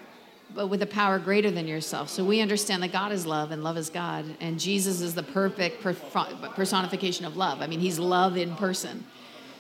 but 0.54 0.68
with 0.68 0.80
a 0.82 0.86
power 0.86 1.18
greater 1.18 1.50
than 1.50 1.66
yourself. 1.66 2.08
So 2.08 2.24
we 2.24 2.40
understand 2.40 2.84
that 2.84 2.92
God 2.92 3.10
is 3.10 3.26
love 3.26 3.50
and 3.50 3.64
love 3.64 3.76
is 3.76 3.90
God, 3.90 4.24
and 4.40 4.60
Jesus 4.60 5.00
is 5.00 5.16
the 5.16 5.24
perfect 5.24 5.82
personification 5.82 7.24
of 7.24 7.36
love. 7.36 7.62
I 7.62 7.66
mean, 7.66 7.80
he's 7.80 7.98
love 7.98 8.36
in 8.36 8.54
person. 8.54 9.04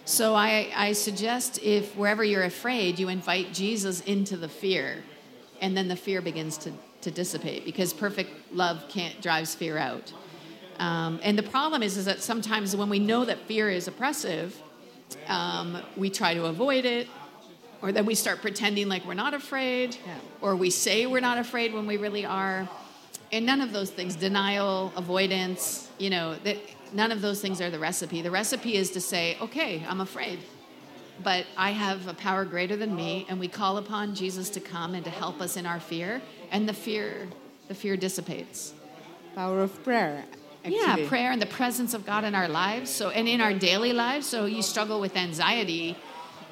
So 0.08 0.34
I, 0.34 0.70
I 0.74 0.92
suggest 0.94 1.62
if 1.62 1.94
wherever 1.94 2.24
you're 2.24 2.44
afraid, 2.44 2.98
you 2.98 3.10
invite 3.10 3.52
Jesus 3.52 4.00
into 4.00 4.38
the 4.38 4.48
fear, 4.48 5.04
and 5.60 5.76
then 5.76 5.86
the 5.86 5.96
fear 5.96 6.22
begins 6.22 6.56
to, 6.58 6.72
to 7.02 7.10
dissipate 7.10 7.66
because 7.66 7.92
perfect 7.92 8.30
love 8.50 8.86
can't 8.88 9.20
drives 9.20 9.54
fear 9.54 9.76
out. 9.76 10.10
Um, 10.78 11.20
and 11.22 11.38
the 11.38 11.42
problem 11.42 11.82
is, 11.82 11.98
is 11.98 12.06
that 12.06 12.22
sometimes 12.22 12.74
when 12.74 12.88
we 12.88 12.98
know 12.98 13.26
that 13.26 13.38
fear 13.40 13.68
is 13.68 13.86
oppressive, 13.86 14.58
um, 15.26 15.76
we 15.94 16.08
try 16.08 16.32
to 16.32 16.46
avoid 16.46 16.86
it, 16.86 17.06
or 17.82 17.92
then 17.92 18.06
we 18.06 18.14
start 18.14 18.40
pretending 18.40 18.88
like 18.88 19.04
we're 19.04 19.12
not 19.12 19.34
afraid, 19.34 19.94
yeah. 20.06 20.16
or 20.40 20.56
we 20.56 20.70
say 20.70 21.04
we're 21.04 21.20
not 21.20 21.36
afraid 21.36 21.74
when 21.74 21.86
we 21.86 21.98
really 21.98 22.24
are. 22.24 22.66
And 23.30 23.44
none 23.44 23.60
of 23.60 23.74
those 23.74 23.90
things, 23.90 24.16
denial, 24.16 24.90
avoidance, 24.96 25.90
you 25.98 26.08
know, 26.08 26.34
that 26.44 26.56
none 26.92 27.12
of 27.12 27.20
those 27.20 27.40
things 27.40 27.60
are 27.60 27.70
the 27.70 27.78
recipe. 27.78 28.22
The 28.22 28.30
recipe 28.30 28.74
is 28.74 28.90
to 28.92 29.00
say, 29.00 29.36
okay, 29.40 29.84
I'm 29.88 30.00
afraid, 30.00 30.38
but 31.22 31.46
I 31.56 31.70
have 31.70 32.06
a 32.06 32.14
power 32.14 32.44
greater 32.44 32.76
than 32.76 32.94
me, 32.94 33.26
and 33.28 33.40
we 33.40 33.48
call 33.48 33.78
upon 33.78 34.14
Jesus 34.14 34.50
to 34.50 34.60
come 34.60 34.94
and 34.94 35.04
to 35.04 35.10
help 35.10 35.40
us 35.40 35.56
in 35.56 35.66
our 35.66 35.80
fear, 35.80 36.20
and 36.50 36.68
the 36.68 36.72
fear, 36.72 37.28
the 37.68 37.74
fear 37.74 37.96
dissipates. 37.96 38.72
Power 39.34 39.62
of 39.62 39.82
prayer. 39.84 40.24
Actually. 40.64 40.76
Yeah, 40.80 41.08
prayer 41.08 41.30
and 41.30 41.40
the 41.40 41.46
presence 41.46 41.94
of 41.94 42.04
God 42.04 42.24
in 42.24 42.34
our 42.34 42.48
lives. 42.48 42.90
So, 42.90 43.10
and 43.10 43.28
in 43.28 43.40
our 43.40 43.54
daily 43.54 43.92
lives. 43.92 44.26
So, 44.26 44.46
you 44.46 44.60
struggle 44.60 45.00
with 45.00 45.16
anxiety 45.16 45.96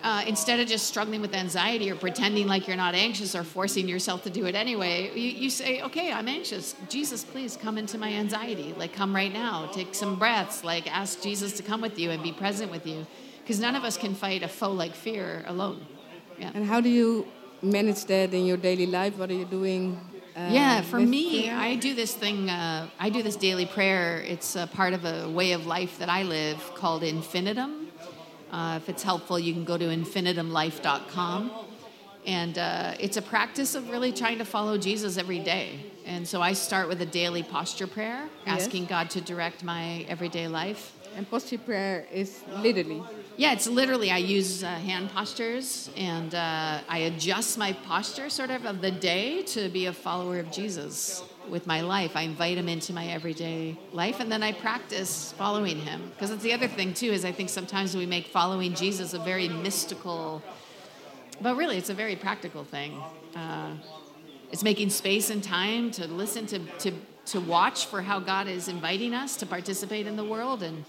uh, 0.07 0.23
instead 0.25 0.61
of 0.61 0.69
just 0.69 0.87
struggling 0.87 1.21
with 1.21 1.35
anxiety 1.35 1.91
or 1.91 1.97
pretending 1.97 2.47
like 2.47 2.69
you're 2.69 2.77
not 2.77 2.95
anxious 2.95 3.35
or 3.35 3.43
forcing 3.43 3.89
yourself 3.89 4.23
to 4.23 4.31
do 4.31 4.47
it 4.47 4.55
anyway, 4.55 5.11
you, 5.19 5.31
you 5.43 5.51
say, 5.51 5.83
okay, 5.83 6.13
I'm 6.13 6.29
anxious. 6.29 6.77
Jesus, 6.89 7.25
please 7.25 7.57
come 7.57 7.77
into 7.77 7.99
my 7.99 8.13
anxiety. 8.13 8.73
Like, 8.79 8.93
come 8.93 9.13
right 9.13 9.33
now. 9.33 9.67
Take 9.73 9.97
some 9.97 10.17
breaths. 10.17 10.63
Like, 10.63 10.87
ask 10.97 11.23
Jesus 11.23 11.55
to 11.55 11.65
come 11.65 11.81
with 11.81 11.99
you 11.99 12.13
and 12.13 12.23
be 12.23 12.31
present 12.31 12.71
with 12.71 12.87
you. 12.87 13.05
Because 13.41 13.59
none 13.59 13.75
of 13.75 13.83
us 13.83 13.97
can 13.97 14.15
fight 14.15 14.45
a 14.45 14.49
foe 14.49 14.71
like 14.71 14.95
fear 14.95 15.43
alone. 15.49 15.85
Yeah. 16.39 16.53
And 16.55 16.65
how 16.65 16.81
do 16.81 16.89
you 16.89 17.27
manage 17.61 18.05
that 18.05 18.33
in 18.33 18.47
your 18.47 18.59
daily 18.59 18.87
life? 18.87 19.19
What 19.19 19.29
are 19.31 19.35
you 19.35 19.45
doing? 19.45 19.99
Uh, 20.37 20.51
yeah, 20.53 20.83
for 20.83 21.01
me, 21.01 21.49
prayer? 21.49 21.59
I 21.59 21.75
do 21.75 21.97
this 21.97 22.15
thing. 22.15 22.49
Uh, 22.49 22.89
I 23.01 23.11
do 23.11 23.25
this 23.25 23.35
daily 23.35 23.67
prayer. 23.67 24.23
It's 24.25 24.55
a 24.55 24.69
part 24.69 24.93
of 24.93 25.05
a 25.05 25.29
way 25.29 25.51
of 25.51 25.67
life 25.67 25.99
that 25.99 26.09
I 26.09 26.23
live 26.23 26.63
called 26.77 27.03
infinitum 27.03 27.86
uh, 28.51 28.79
if 28.83 28.89
it's 28.89 29.03
helpful, 29.03 29.39
you 29.39 29.53
can 29.53 29.65
go 29.65 29.77
to 29.77 29.85
infinitumlife.com. 29.85 31.51
And 32.27 32.59
uh, 32.59 32.95
it's 32.99 33.17
a 33.17 33.23
practice 33.23 33.77
of 33.77 33.89
really 33.89 34.13
trying 34.13 34.39
to 34.39 34.45
follow 34.45 34.77
Jesus 34.77 35.17
every 35.17 35.39
day. 35.39 35.79
And 36.05 36.27
so 36.27 36.43
I 36.43 36.55
start 36.55 36.89
with 36.89 37.01
a 37.01 37.07
daily 37.07 37.45
posture 37.45 37.87
prayer, 37.87 38.29
asking 38.47 38.83
yes. 38.83 38.91
God 38.91 39.11
to 39.11 39.21
direct 39.21 39.63
my 39.63 40.05
everyday 40.09 40.49
life. 40.49 40.93
And 41.17 41.29
posture 41.31 41.59
prayer 41.59 42.07
is 42.13 42.43
literally? 42.59 43.03
Yeah, 43.37 43.53
it's 43.53 43.67
literally, 43.67 44.11
I 44.11 44.19
use 44.19 44.65
uh, 44.65 44.67
hand 44.67 45.11
postures 45.11 45.89
and 45.97 46.35
uh, 46.35 46.81
I 46.89 46.99
adjust 46.99 47.59
my 47.59 47.73
posture 47.73 48.29
sort 48.29 48.51
of 48.51 48.67
of 48.67 48.81
the 48.81 48.91
day 48.91 49.43
to 49.43 49.69
be 49.69 49.87
a 49.87 49.93
follower 49.93 50.39
of 50.39 50.51
Jesus. 50.51 51.23
With 51.51 51.67
my 51.67 51.81
life. 51.81 52.17
I 52.17 52.23
invite 52.23 52.59
him 52.59 52.69
into 52.69 52.93
my 52.93 53.07
everyday 53.07 53.79
life, 53.93 54.21
and 54.21 54.31
then 54.31 54.43
I 54.43 54.53
practice 54.53 55.33
following 55.37 55.79
him. 55.79 56.11
Because 56.11 56.31
it's 56.31 56.43
the 56.43 56.53
other 56.53 56.69
thing 56.69 56.95
too 56.95 57.13
is 57.13 57.25
I 57.25 57.33
think 57.33 57.49
sometimes 57.49 57.97
we 57.97 58.07
make 58.07 58.27
following 58.29 58.75
Jesus 58.75 59.15
a 59.15 59.19
very 59.19 59.49
mystical, 59.49 60.43
but 61.41 61.57
really 61.57 61.77
it's 61.77 61.91
a 61.91 61.95
very 61.95 62.17
practical 62.17 62.65
thing. 62.65 63.01
Uh, 63.35 63.73
it's 64.53 64.63
making 64.63 64.91
space 64.91 65.31
and 65.31 65.43
time 65.43 65.91
to 65.93 66.07
listen 66.07 66.47
to 66.47 66.59
to 66.79 66.93
to 67.27 67.41
watch 67.41 67.87
for 67.87 68.03
how 68.03 68.21
God 68.21 68.47
is 68.47 68.69
inviting 68.69 69.13
us 69.13 69.37
to 69.37 69.47
participate 69.47 70.07
in 70.07 70.17
the 70.17 70.25
world 70.25 70.63
and 70.63 70.85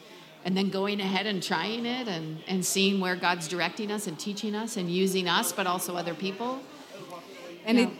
and 0.46 0.56
then 0.56 0.70
going 0.70 1.02
ahead 1.02 1.26
and 1.26 1.43
trying 1.43 1.86
it 1.86 2.08
and, 2.08 2.41
and 2.48 2.65
seeing 2.65 3.02
where 3.02 3.17
God's 3.17 3.48
directing 3.48 3.91
us 3.91 4.08
and 4.08 4.17
teaching 4.17 4.56
us 4.56 4.78
and 4.78 4.89
using 4.89 5.28
us, 5.28 5.52
but 5.52 5.67
also 5.67 5.98
other 5.98 6.13
people. 6.13 6.60
And 7.65 7.80
it, 7.80 7.89
m- 7.89 8.00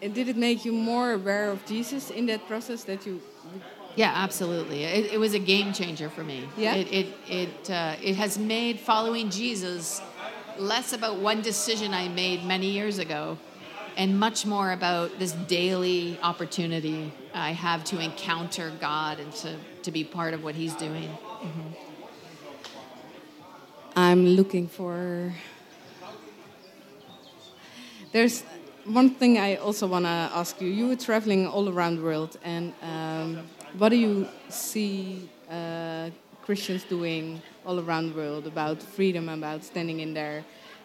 did 0.00 0.28
it 0.28 0.36
make 0.36 0.64
you 0.64 0.72
more 0.72 1.12
aware 1.12 1.50
of 1.50 1.64
Jesus 1.66 2.10
in 2.10 2.26
that 2.26 2.46
process 2.46 2.84
that 2.84 3.06
you? 3.06 3.20
Yeah, 3.94 4.12
absolutely. 4.14 4.84
It, 4.84 5.12
it 5.12 5.18
was 5.18 5.34
a 5.34 5.38
game 5.38 5.72
changer 5.72 6.08
for 6.10 6.22
me. 6.22 6.48
Yeah? 6.56 6.74
It 6.74 6.92
it 6.92 7.06
it, 7.28 7.70
uh, 7.70 7.96
it 8.02 8.16
has 8.16 8.38
made 8.38 8.80
following 8.80 9.30
Jesus 9.30 10.00
less 10.58 10.92
about 10.92 11.18
one 11.18 11.42
decision 11.42 11.92
I 11.94 12.08
made 12.08 12.44
many 12.44 12.70
years 12.70 12.98
ago, 12.98 13.38
and 13.96 14.18
much 14.18 14.46
more 14.46 14.72
about 14.72 15.18
this 15.18 15.32
daily 15.32 16.18
opportunity 16.22 17.12
I 17.34 17.52
have 17.52 17.84
to 17.84 17.98
encounter 18.00 18.72
God 18.80 19.20
and 19.20 19.32
to 19.32 19.56
to 19.82 19.90
be 19.90 20.04
part 20.04 20.34
of 20.34 20.42
what 20.44 20.54
He's 20.54 20.74
doing. 20.74 21.10
I'm 23.96 24.26
looking 24.26 24.68
for. 24.68 25.32
There's 28.12 28.44
one 28.88 29.10
thing 29.10 29.38
I 29.38 29.56
also 29.56 29.86
want 29.86 30.04
to 30.04 30.08
ask 30.08 30.60
you. 30.60 30.68
You 30.68 30.88
were 30.88 30.96
traveling 30.96 31.46
all 31.46 31.68
around 31.68 31.96
the 31.96 32.02
world, 32.02 32.38
and 32.44 32.72
um, 32.82 33.46
what 33.78 33.88
do 33.88 33.96
you 33.96 34.28
see 34.48 35.28
uh, 35.50 36.10
Christians 36.42 36.84
doing 36.84 37.42
all 37.64 37.80
around 37.80 38.12
the 38.12 38.16
world 38.16 38.46
about 38.46 38.82
freedom, 38.82 39.28
about 39.28 39.64
standing 39.64 40.00
in 40.00 40.14
their 40.14 40.44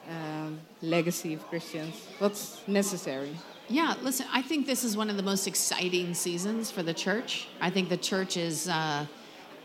um, 0.10 0.60
legacy 0.82 1.34
of 1.34 1.48
Christians? 1.48 2.08
What's 2.20 2.68
necessary? 2.68 3.36
Yeah, 3.70 3.96
listen, 4.02 4.26
I 4.34 4.42
think 4.42 4.66
this 4.66 4.84
is 4.84 4.98
one 4.98 5.10
of 5.10 5.18
the 5.18 5.24
most 5.24 5.48
exciting 5.48 6.14
seasons 6.14 6.72
for 6.72 6.84
the 6.84 6.94
church. 6.94 7.48
I 7.62 7.70
think 7.70 7.90
the 7.90 7.98
church 7.98 8.36
is 8.36 8.68
uh, 8.68 9.06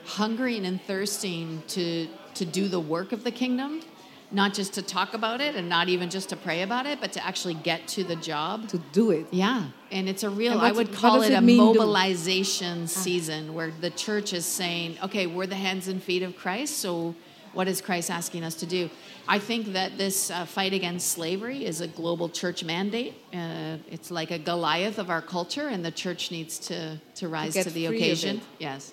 hungering 0.04 0.64
and 0.66 0.80
thirsting 0.82 1.62
to, 1.68 2.06
to 2.34 2.44
do 2.44 2.68
the 2.68 2.78
work 2.78 3.12
of 3.12 3.24
the 3.24 3.32
kingdom, 3.32 3.82
not 4.30 4.54
just 4.54 4.74
to 4.74 4.82
talk 4.82 5.14
about 5.14 5.40
it 5.40 5.54
and 5.54 5.68
not 5.68 5.88
even 5.88 6.10
just 6.10 6.28
to 6.30 6.36
pray 6.36 6.62
about 6.62 6.86
it, 6.86 7.00
but 7.00 7.12
to 7.12 7.24
actually 7.24 7.54
get 7.54 7.86
to 7.88 8.04
the 8.04 8.16
job. 8.16 8.68
To 8.68 8.78
do 8.92 9.10
it. 9.10 9.26
Yeah, 9.30 9.66
and 9.90 10.08
it's 10.08 10.22
a 10.22 10.30
real, 10.30 10.58
I 10.58 10.72
would 10.72 10.92
call 10.92 11.22
it 11.22 11.32
it 11.32 11.34
a 11.34 11.40
mean 11.40 11.58
to- 11.58 11.64
mobilization 11.64 12.86
season 12.86 13.54
where 13.54 13.70
the 13.80 13.90
church 13.90 14.32
is 14.32 14.44
saying, 14.44 14.98
okay, 15.02 15.26
we're 15.26 15.46
the 15.46 15.54
hands 15.54 15.88
and 15.88 16.02
feet 16.02 16.22
of 16.22 16.36
Christ, 16.36 16.78
so 16.78 17.14
what 17.52 17.68
is 17.68 17.80
Christ 17.80 18.10
asking 18.10 18.44
us 18.44 18.54
to 18.56 18.66
do? 18.66 18.90
I 19.28 19.38
think 19.38 19.72
that 19.72 19.96
this 19.98 20.30
uh, 20.30 20.44
fight 20.44 20.72
against 20.72 21.08
slavery 21.08 21.64
is 21.64 21.80
a 21.80 21.88
global 21.88 22.28
church 22.28 22.62
mandate. 22.62 23.14
Uh, 23.32 23.78
it's 23.90 24.10
like 24.10 24.30
a 24.30 24.38
Goliath 24.38 24.98
of 24.98 25.10
our 25.10 25.22
culture, 25.22 25.68
and 25.68 25.84
the 25.84 25.90
church 25.90 26.30
needs 26.30 26.58
to, 26.60 27.00
to 27.16 27.28
rise 27.28 27.54
get 27.54 27.64
to 27.64 27.70
the 27.72 27.86
occasion. 27.86 28.40
Yes. 28.58 28.92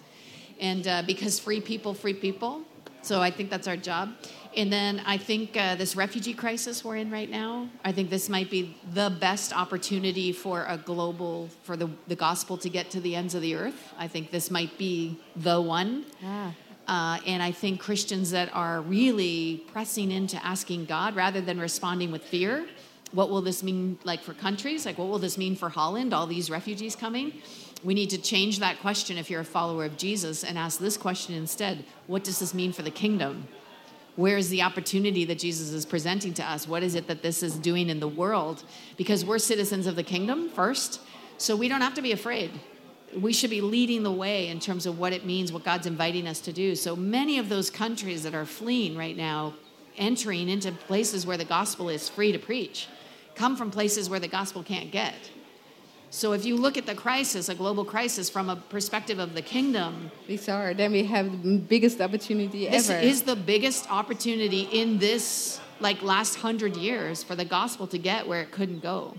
And 0.59 0.87
uh, 0.87 1.03
because 1.05 1.39
free 1.39 1.61
people, 1.61 1.93
free 1.93 2.13
people. 2.13 2.61
So 3.01 3.21
I 3.21 3.31
think 3.31 3.49
that's 3.49 3.67
our 3.67 3.75
job. 3.75 4.13
And 4.55 4.71
then 4.71 5.01
I 5.05 5.17
think 5.17 5.57
uh, 5.57 5.75
this 5.75 5.95
refugee 5.95 6.33
crisis 6.33 6.83
we're 6.83 6.97
in 6.97 7.09
right 7.09 7.29
now, 7.29 7.69
I 7.83 7.91
think 7.91 8.09
this 8.09 8.29
might 8.29 8.51
be 8.51 8.77
the 8.93 9.15
best 9.19 9.55
opportunity 9.55 10.31
for 10.31 10.65
a 10.67 10.77
global, 10.77 11.49
for 11.63 11.75
the, 11.75 11.89
the 12.07 12.15
gospel 12.15 12.57
to 12.57 12.69
get 12.69 12.91
to 12.91 13.01
the 13.01 13.15
ends 13.15 13.33
of 13.33 13.41
the 13.41 13.55
earth. 13.55 13.93
I 13.97 14.07
think 14.07 14.31
this 14.31 14.51
might 14.51 14.77
be 14.77 15.19
the 15.35 15.59
one. 15.59 16.05
Ah. 16.23 16.53
Uh, 16.87 17.17
and 17.25 17.41
I 17.41 17.51
think 17.51 17.79
Christians 17.79 18.31
that 18.31 18.53
are 18.53 18.81
really 18.81 19.63
pressing 19.71 20.11
into 20.11 20.43
asking 20.45 20.85
God 20.85 21.15
rather 21.15 21.41
than 21.41 21.59
responding 21.59 22.11
with 22.11 22.23
fear, 22.23 22.67
what 23.13 23.29
will 23.29 23.41
this 23.41 23.63
mean 23.63 23.97
like 24.03 24.21
for 24.21 24.33
countries? 24.33 24.85
Like 24.85 24.97
what 24.97 25.07
will 25.07 25.19
this 25.19 25.37
mean 25.37 25.55
for 25.55 25.69
Holland, 25.69 26.13
all 26.13 26.27
these 26.27 26.49
refugees 26.49 26.95
coming? 26.95 27.41
We 27.83 27.93
need 27.93 28.09
to 28.09 28.17
change 28.17 28.59
that 28.59 28.79
question 28.79 29.17
if 29.17 29.29
you're 29.29 29.41
a 29.41 29.45
follower 29.45 29.85
of 29.85 29.97
Jesus 29.97 30.43
and 30.43 30.57
ask 30.57 30.79
this 30.79 30.97
question 30.97 31.35
instead. 31.35 31.85
What 32.07 32.23
does 32.23 32.39
this 32.39 32.53
mean 32.53 32.73
for 32.73 32.81
the 32.81 32.91
kingdom? 32.91 33.47
Where 34.15 34.37
is 34.37 34.49
the 34.49 34.61
opportunity 34.61 35.25
that 35.25 35.39
Jesus 35.39 35.71
is 35.71 35.85
presenting 35.85 36.33
to 36.35 36.43
us? 36.43 36.67
What 36.67 36.83
is 36.83 36.95
it 36.95 37.07
that 37.07 37.23
this 37.23 37.41
is 37.41 37.55
doing 37.55 37.89
in 37.89 37.99
the 37.99 38.07
world? 38.07 38.63
Because 38.95 39.25
we're 39.25 39.39
citizens 39.39 39.87
of 39.87 39.95
the 39.95 40.03
kingdom 40.03 40.49
first, 40.49 41.01
so 41.37 41.55
we 41.55 41.67
don't 41.67 41.81
have 41.81 41.95
to 41.95 42.01
be 42.01 42.11
afraid 42.11 42.51
we 43.17 43.33
should 43.33 43.49
be 43.49 43.61
leading 43.61 44.03
the 44.03 44.11
way 44.11 44.47
in 44.47 44.59
terms 44.59 44.85
of 44.85 44.99
what 44.99 45.13
it 45.13 45.25
means, 45.25 45.51
what 45.51 45.63
God's 45.63 45.85
inviting 45.85 46.27
us 46.27 46.39
to 46.41 46.53
do. 46.53 46.75
So 46.75 46.95
many 46.95 47.37
of 47.37 47.49
those 47.49 47.69
countries 47.69 48.23
that 48.23 48.33
are 48.33 48.45
fleeing 48.45 48.97
right 48.97 49.15
now, 49.15 49.53
entering 49.97 50.49
into 50.49 50.71
places 50.71 51.25
where 51.25 51.37
the 51.37 51.45
gospel 51.45 51.89
is 51.89 52.09
free 52.09 52.31
to 52.31 52.39
preach, 52.39 52.87
come 53.35 53.55
from 53.55 53.71
places 53.71 54.09
where 54.09 54.19
the 54.19 54.27
gospel 54.27 54.63
can't 54.63 54.91
get. 54.91 55.31
So 56.13 56.33
if 56.33 56.45
you 56.45 56.57
look 56.57 56.77
at 56.77 56.85
the 56.85 56.93
crisis, 56.93 57.49
a 57.49 57.55
global 57.55 57.83
crisis, 57.83 58.29
from 58.29 58.47
a 58.47 58.55
perspective 58.55 59.17
of 59.17 59.33
the 59.33 59.41
kingdom, 59.41 60.11
Bizarre. 60.27 60.75
Then 60.75 60.91
we 60.91 61.05
have 61.05 61.41
the 61.41 61.57
biggest 61.57 61.99
opportunity 61.99 62.69
this 62.69 62.87
ever. 62.87 62.99
is 62.99 63.23
the 63.23 63.35
biggest 63.35 63.89
opportunity 63.89 64.69
in 64.71 64.99
this 64.99 65.59
like 65.79 66.03
last 66.03 66.35
hundred 66.35 66.77
years 66.77 67.23
for 67.23 67.35
the 67.35 67.43
gospel 67.43 67.87
to 67.87 67.97
get 67.97 68.27
where 68.27 68.43
it 68.43 68.51
couldn't 68.51 68.83
go. 68.83 69.15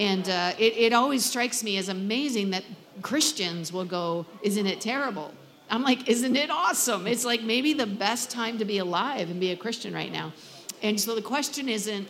And 0.00 0.28
uh, 0.28 0.54
it, 0.58 0.76
it 0.76 0.92
always 0.92 1.24
strikes 1.24 1.62
me 1.62 1.76
as 1.76 1.88
amazing 1.88 2.50
that 2.50 2.64
Christians 3.02 3.72
will 3.72 3.84
go, 3.84 4.26
Isn't 4.42 4.66
it 4.66 4.80
terrible? 4.80 5.32
I'm 5.70 5.84
like, 5.84 6.08
Isn't 6.08 6.34
it 6.34 6.50
awesome? 6.50 7.06
It's 7.06 7.24
like 7.24 7.42
maybe 7.42 7.72
the 7.72 7.86
best 7.86 8.30
time 8.30 8.58
to 8.58 8.64
be 8.64 8.78
alive 8.78 9.30
and 9.30 9.38
be 9.38 9.52
a 9.52 9.56
Christian 9.56 9.94
right 9.94 10.10
now. 10.10 10.32
And 10.82 11.00
so 11.00 11.14
the 11.14 11.22
question 11.22 11.68
isn't, 11.68 12.08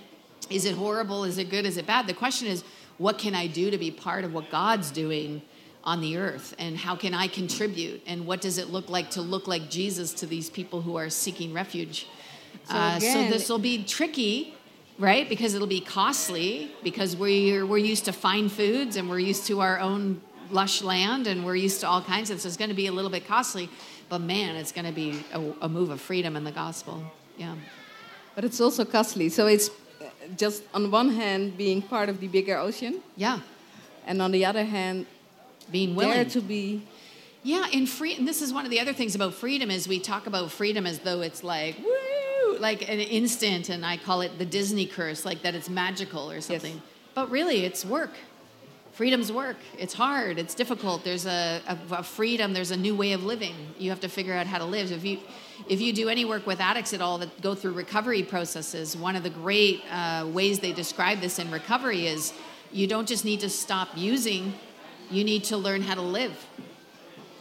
Is 0.49 0.65
it 0.65 0.75
horrible? 0.75 1.25
Is 1.25 1.37
it 1.37 1.51
good? 1.51 1.67
Is 1.67 1.77
it 1.77 1.87
bad? 1.87 2.07
The 2.07 2.15
question 2.15 2.49
is, 2.49 2.65
What 2.99 3.19
can 3.19 3.35
I 3.35 3.47
do 3.47 3.71
to 3.71 3.79
be 3.79 3.91
part 3.91 4.25
of 4.25 4.33
what 4.33 4.51
God's 4.51 4.91
doing? 4.91 5.43
on 5.87 6.01
the 6.01 6.17
earth 6.17 6.53
and 6.59 6.77
how 6.77 6.97
can 6.97 7.15
I 7.15 7.29
contribute 7.29 8.03
and 8.09 8.27
what 8.27 8.41
does 8.41 8.59
it 8.59 8.71
look 8.71 8.91
like 8.91 9.11
to 9.11 9.23
look 9.23 9.47
like 9.47 9.71
Jesus 9.71 10.13
to 10.15 10.27
these 10.27 10.51
people 10.51 10.83
who 10.83 10.97
are 10.97 11.09
seeking 11.09 11.53
refuge? 11.53 12.09
So 12.65 12.75
Uh, 12.75 12.99
so 12.99 13.29
this 13.29 13.49
will 13.49 13.61
be 13.61 13.85
tricky, 13.85 14.55
right? 14.99 15.29
Because 15.29 15.55
it'll 15.55 15.69
be 15.69 15.81
costly 15.81 16.73
because 16.83 17.15
we're 17.15 17.65
we're 17.65 17.79
used 17.79 18.05
to 18.07 18.13
fine 18.13 18.49
foods 18.49 18.97
and 18.97 19.09
we're 19.09 19.21
used 19.21 19.47
to 19.47 19.61
our 19.61 19.79
own 19.79 20.21
lush 20.51 20.83
land 20.83 21.29
and 21.29 21.45
we're 21.45 21.57
used 21.57 21.81
to 21.81 21.89
all 21.89 22.03
kinds 22.03 22.31
of. 22.31 22.41
So 22.41 22.49
it's 22.49 22.57
going 22.57 22.71
to 22.71 22.77
be 22.77 22.89
a 22.89 22.93
little 22.93 23.11
bit 23.11 23.27
costly, 23.27 23.69
but 24.09 24.21
man, 24.21 24.57
it's 24.57 24.73
going 24.73 24.87
to 24.87 24.93
be 24.93 25.25
a, 25.33 25.41
a 25.63 25.69
move 25.69 25.91
of 25.91 26.01
freedom 26.01 26.35
in 26.35 26.43
the 26.43 26.53
gospel. 26.53 27.03
Yeah. 27.37 27.55
But 28.35 28.45
it's 28.45 28.61
also 28.61 28.85
costly. 28.85 29.29
So 29.29 29.47
it's 29.47 29.71
just 30.37 30.63
on 30.75 30.91
one 30.91 31.11
hand 31.11 31.57
being 31.57 31.83
part 31.83 32.09
of 32.09 32.21
the 32.21 32.29
bigger 32.29 32.57
ocean, 32.57 33.01
Yeah. 33.17 33.41
and 34.07 34.21
on 34.23 34.33
the 34.33 34.45
other 34.45 34.65
hand, 34.65 35.07
Being 35.71 35.95
willing 35.97 36.29
to 36.31 36.41
be. 36.41 36.83
Yeah, 37.43 37.67
in 37.73 37.87
free, 37.87 38.15
and 38.17 38.27
this 38.27 38.41
is 38.43 38.53
one 38.53 38.65
of 38.65 38.71
the 38.71 38.81
other 38.81 38.93
things 38.93 39.15
about 39.15 39.35
freedom 39.35 39.71
is 39.71 39.89
we 39.89 39.99
talk 40.01 40.27
about 40.27 40.51
freedom 40.51 40.87
as 40.87 40.99
though 41.01 41.21
it's 41.23 41.43
like 41.45 41.77
woo, 41.79 42.59
like 42.59 42.83
an 42.89 43.01
instant, 43.01 43.69
and 43.69 43.85
I 43.85 43.97
call 43.97 44.21
it 44.21 44.39
the 44.39 44.45
Disney 44.47 44.87
curse, 44.87 45.25
like 45.25 45.43
that 45.43 45.55
it's 45.55 45.69
magical 45.69 46.31
or 46.31 46.41
something. 46.41 46.75
Yes. 46.75 46.83
But 47.15 47.31
really, 47.31 47.65
it's 47.65 47.85
work. 47.85 48.13
Freedom's 48.93 49.31
work. 49.31 49.57
It's 49.79 49.93
hard. 49.95 50.39
It's 50.39 50.55
difficult. 50.55 51.05
There's 51.05 51.27
a, 51.27 51.61
a, 51.69 51.77
a 51.97 52.03
freedom. 52.03 52.53
There's 52.53 52.71
a 52.71 52.77
new 52.77 52.95
way 52.97 53.13
of 53.13 53.23
living. 53.25 53.55
You 53.79 53.91
have 53.91 54.01
to 54.01 54.09
figure 54.09 54.33
out 54.35 54.47
how 54.47 54.59
to 54.59 54.65
live. 54.65 54.91
If 54.91 55.05
you 55.05 55.19
if 55.69 55.81
you 55.81 55.93
do 55.93 56.09
any 56.09 56.25
work 56.25 56.47
with 56.47 56.61
addicts 56.61 56.93
at 56.93 57.01
all 57.01 57.19
that 57.19 57.41
go 57.41 57.55
through 57.55 57.73
recovery 57.73 58.23
processes, 58.23 58.97
one 58.97 59.17
of 59.17 59.23
the 59.23 59.31
great 59.31 59.83
uh, 59.91 60.27
ways 60.33 60.59
they 60.61 60.73
describe 60.73 61.21
this 61.21 61.39
in 61.39 61.51
recovery 61.51 62.07
is 62.07 62.33
you 62.73 62.87
don't 62.87 63.09
just 63.09 63.25
need 63.25 63.41
to 63.41 63.49
stop 63.49 63.89
using. 63.97 64.55
You 65.11 65.25
need 65.25 65.45
to 65.45 65.57
learn 65.57 65.83
how 65.83 65.95
to 65.95 66.03
live. 66.03 66.47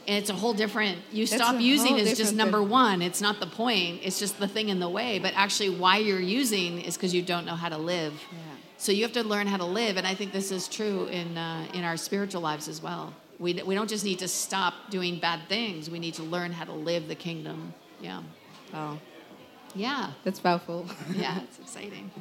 And 0.07 0.17
it's 0.17 0.29
a 0.29 0.33
whole 0.33 0.53
different. 0.53 0.99
You 1.11 1.25
stop 1.25 1.59
using 1.59 1.97
is 1.97 2.15
just 2.15 2.35
number 2.35 2.59
thing. 2.59 2.69
one. 2.69 3.01
It's 3.01 3.21
not 3.21 3.39
the 3.39 3.47
point. 3.47 4.01
It's 4.03 4.19
just 4.19 4.39
the 4.39 4.47
thing 4.47 4.69
in 4.69 4.79
the 4.79 4.89
way. 4.89 5.17
But 5.17 5.33
actually, 5.35 5.71
why 5.71 5.97
you're 5.97 6.19
using 6.19 6.79
is 6.81 6.95
because 6.95 7.13
you 7.13 7.23
don't 7.23 7.45
know 7.45 7.55
how 7.55 7.69
to 7.69 7.77
live. 7.77 8.13
Yeah. 8.31 8.37
So 8.77 8.91
you 8.91 9.01
have 9.01 9.13
to 9.13 9.23
learn 9.23 9.47
how 9.47 9.57
to 9.57 9.65
live, 9.65 9.97
and 9.97 10.05
I 10.05 10.13
think 10.13 10.31
this 10.31 10.51
is 10.51 10.67
true 10.67 11.05
in 11.05 11.37
uh, 11.37 11.65
in 11.73 11.83
our 11.83 11.97
spiritual 11.97 12.41
lives 12.41 12.67
as 12.67 12.83
well. 12.83 13.13
We 13.39 13.53
we 13.65 13.73
don't 13.73 13.89
just 13.89 14.05
need 14.05 14.19
to 14.19 14.27
stop 14.27 14.73
doing 14.91 15.17
bad 15.19 15.39
things. 15.49 15.89
We 15.89 15.97
need 15.97 16.13
to 16.15 16.23
learn 16.23 16.51
how 16.51 16.65
to 16.65 16.73
live 16.73 17.07
the 17.07 17.15
kingdom. 17.15 17.73
Yeah, 18.01 18.21
Wow. 18.73 18.99
yeah, 19.73 20.11
that's 20.23 20.39
powerful. 20.39 20.85
yeah. 21.15 21.39
It's 21.43 21.59
exciting. 21.59 22.11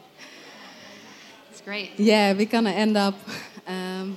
It's 1.50 1.60
great. 1.60 1.90
yeah, 1.98 2.32
we're 2.32 2.46
gonna 2.46 2.70
end 2.70 2.96
up. 2.96 3.14
Um, 3.66 4.16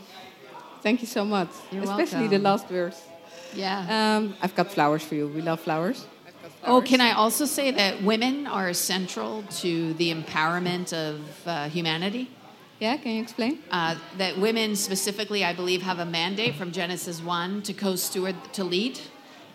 thank 0.81 1.01
you 1.01 1.07
so 1.07 1.23
much, 1.25 1.49
You're 1.71 1.83
especially 1.83 2.27
the 2.27 2.39
last 2.39 2.67
verse. 2.67 3.01
Yeah. 3.53 4.17
Um, 4.17 4.35
I've 4.41 4.55
got 4.55 4.71
flowers 4.71 5.03
for 5.03 5.15
you. 5.15 5.27
We 5.27 5.41
love 5.41 5.59
flowers. 5.61 6.05
Oh, 6.63 6.81
can 6.81 6.99
I 7.01 7.11
also 7.13 7.45
say 7.45 7.71
that 7.71 8.01
women 8.03 8.45
are 8.47 8.73
central 8.73 9.43
to 9.61 9.93
the 9.93 10.13
empowerment 10.13 10.91
of 10.91 11.21
uh, 11.47 11.69
humanity? 11.69 12.29
Yeah, 12.79 12.97
can 12.97 13.13
you 13.15 13.21
explain? 13.21 13.59
Uh, 13.71 13.95
that 14.17 14.37
women 14.37 14.75
specifically, 14.75 15.43
I 15.45 15.53
believe, 15.53 15.81
have 15.81 15.99
a 15.99 16.05
mandate 16.05 16.55
from 16.55 16.71
Genesis 16.71 17.21
1 17.21 17.61
to 17.63 17.73
co 17.73 17.95
steward, 17.95 18.35
to 18.53 18.63
lead, 18.63 18.99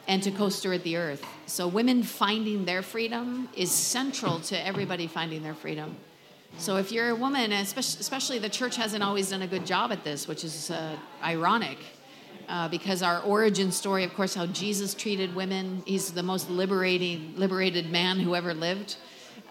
and 0.08 0.22
to 0.22 0.30
co 0.30 0.48
steward 0.48 0.82
the 0.82 0.96
earth. 0.96 1.24
So, 1.46 1.68
women 1.68 2.02
finding 2.02 2.64
their 2.64 2.82
freedom 2.82 3.48
is 3.56 3.70
central 3.70 4.40
to 4.40 4.66
everybody 4.66 5.06
finding 5.06 5.42
their 5.42 5.54
freedom. 5.54 5.96
So, 6.58 6.76
if 6.76 6.92
you're 6.92 7.10
a 7.10 7.14
woman, 7.14 7.52
especially, 7.52 8.00
especially 8.00 8.38
the 8.38 8.48
church 8.48 8.76
hasn't 8.76 9.02
always 9.02 9.30
done 9.30 9.42
a 9.42 9.46
good 9.46 9.66
job 9.66 9.92
at 9.92 10.04
this, 10.04 10.28
which 10.28 10.44
is 10.44 10.70
uh, 10.70 10.96
ironic. 11.22 11.78
Uh, 12.48 12.68
because 12.68 13.02
our 13.02 13.20
origin 13.20 13.70
story, 13.70 14.02
of 14.02 14.12
course, 14.14 14.34
how 14.34 14.44
Jesus 14.46 14.94
treated 14.94 15.34
women, 15.34 15.80
he's 15.86 16.12
the 16.12 16.24
most 16.24 16.50
liberating, 16.50 17.32
liberated 17.36 17.90
man 17.90 18.18
who 18.18 18.34
ever 18.34 18.52
lived. 18.52 18.96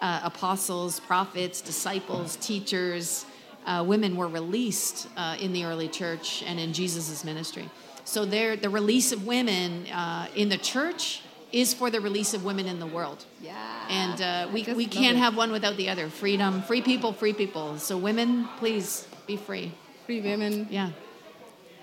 Uh, 0.00 0.20
apostles, 0.22 1.00
prophets, 1.00 1.62
disciples, 1.62 2.36
teachers, 2.36 3.24
uh, 3.66 3.82
women 3.86 4.16
were 4.16 4.28
released 4.28 5.08
uh, 5.16 5.36
in 5.40 5.52
the 5.52 5.64
early 5.64 5.88
church 5.88 6.42
and 6.46 6.60
in 6.60 6.72
Jesus' 6.72 7.24
ministry. 7.24 7.68
So 8.04 8.24
there, 8.24 8.56
the 8.56 8.70
release 8.70 9.12
of 9.12 9.26
women 9.26 9.86
uh, 9.86 10.28
in 10.34 10.48
the 10.48 10.58
church 10.58 11.22
is 11.52 11.74
for 11.74 11.90
the 11.90 12.00
release 12.00 12.34
of 12.34 12.44
women 12.44 12.66
in 12.66 12.80
the 12.80 12.86
world. 12.86 13.24
Yeah. 13.40 13.54
And 13.88 14.20
uh, 14.20 14.48
we, 14.52 14.64
we 14.74 14.86
can't 14.86 15.16
it. 15.16 15.20
have 15.20 15.36
one 15.36 15.52
without 15.52 15.76
the 15.76 15.88
other. 15.88 16.08
Freedom, 16.08 16.62
free 16.62 16.82
people, 16.82 17.12
free 17.12 17.32
people. 17.32 17.78
So 17.78 17.96
women, 17.98 18.48
please 18.58 19.06
be 19.26 19.36
free. 19.36 19.72
Free 20.06 20.20
women. 20.20 20.66
Yeah, 20.70 20.90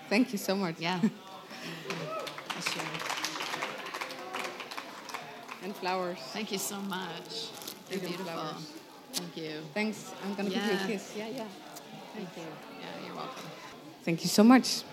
Thank 0.09 0.31
you 0.31 0.37
so 0.39 0.55
much. 0.55 0.75
yeah. 0.79 0.99
And 5.61 5.75
flowers. 5.75 6.17
Thank 6.31 6.51
you 6.53 6.57
so 6.57 6.77
much. 6.77 7.49
You're 7.91 7.99
beautiful. 7.99 8.25
flowers. 8.25 8.71
Thank 9.11 9.37
you. 9.37 9.61
Thanks. 9.73 10.13
I'm 10.23 10.33
gonna 10.33 10.49
give 10.49 10.63
you 10.63 10.71
a 10.71 10.87
kiss. 10.87 11.13
Yeah, 11.17 11.27
yeah. 11.27 11.45
Thank 12.15 12.29
you. 12.37 12.43
Yeah, 12.79 13.05
you're 13.05 13.15
welcome. 13.15 13.43
Thank 14.03 14.23
you 14.23 14.29
so 14.29 14.43
much. 14.43 14.83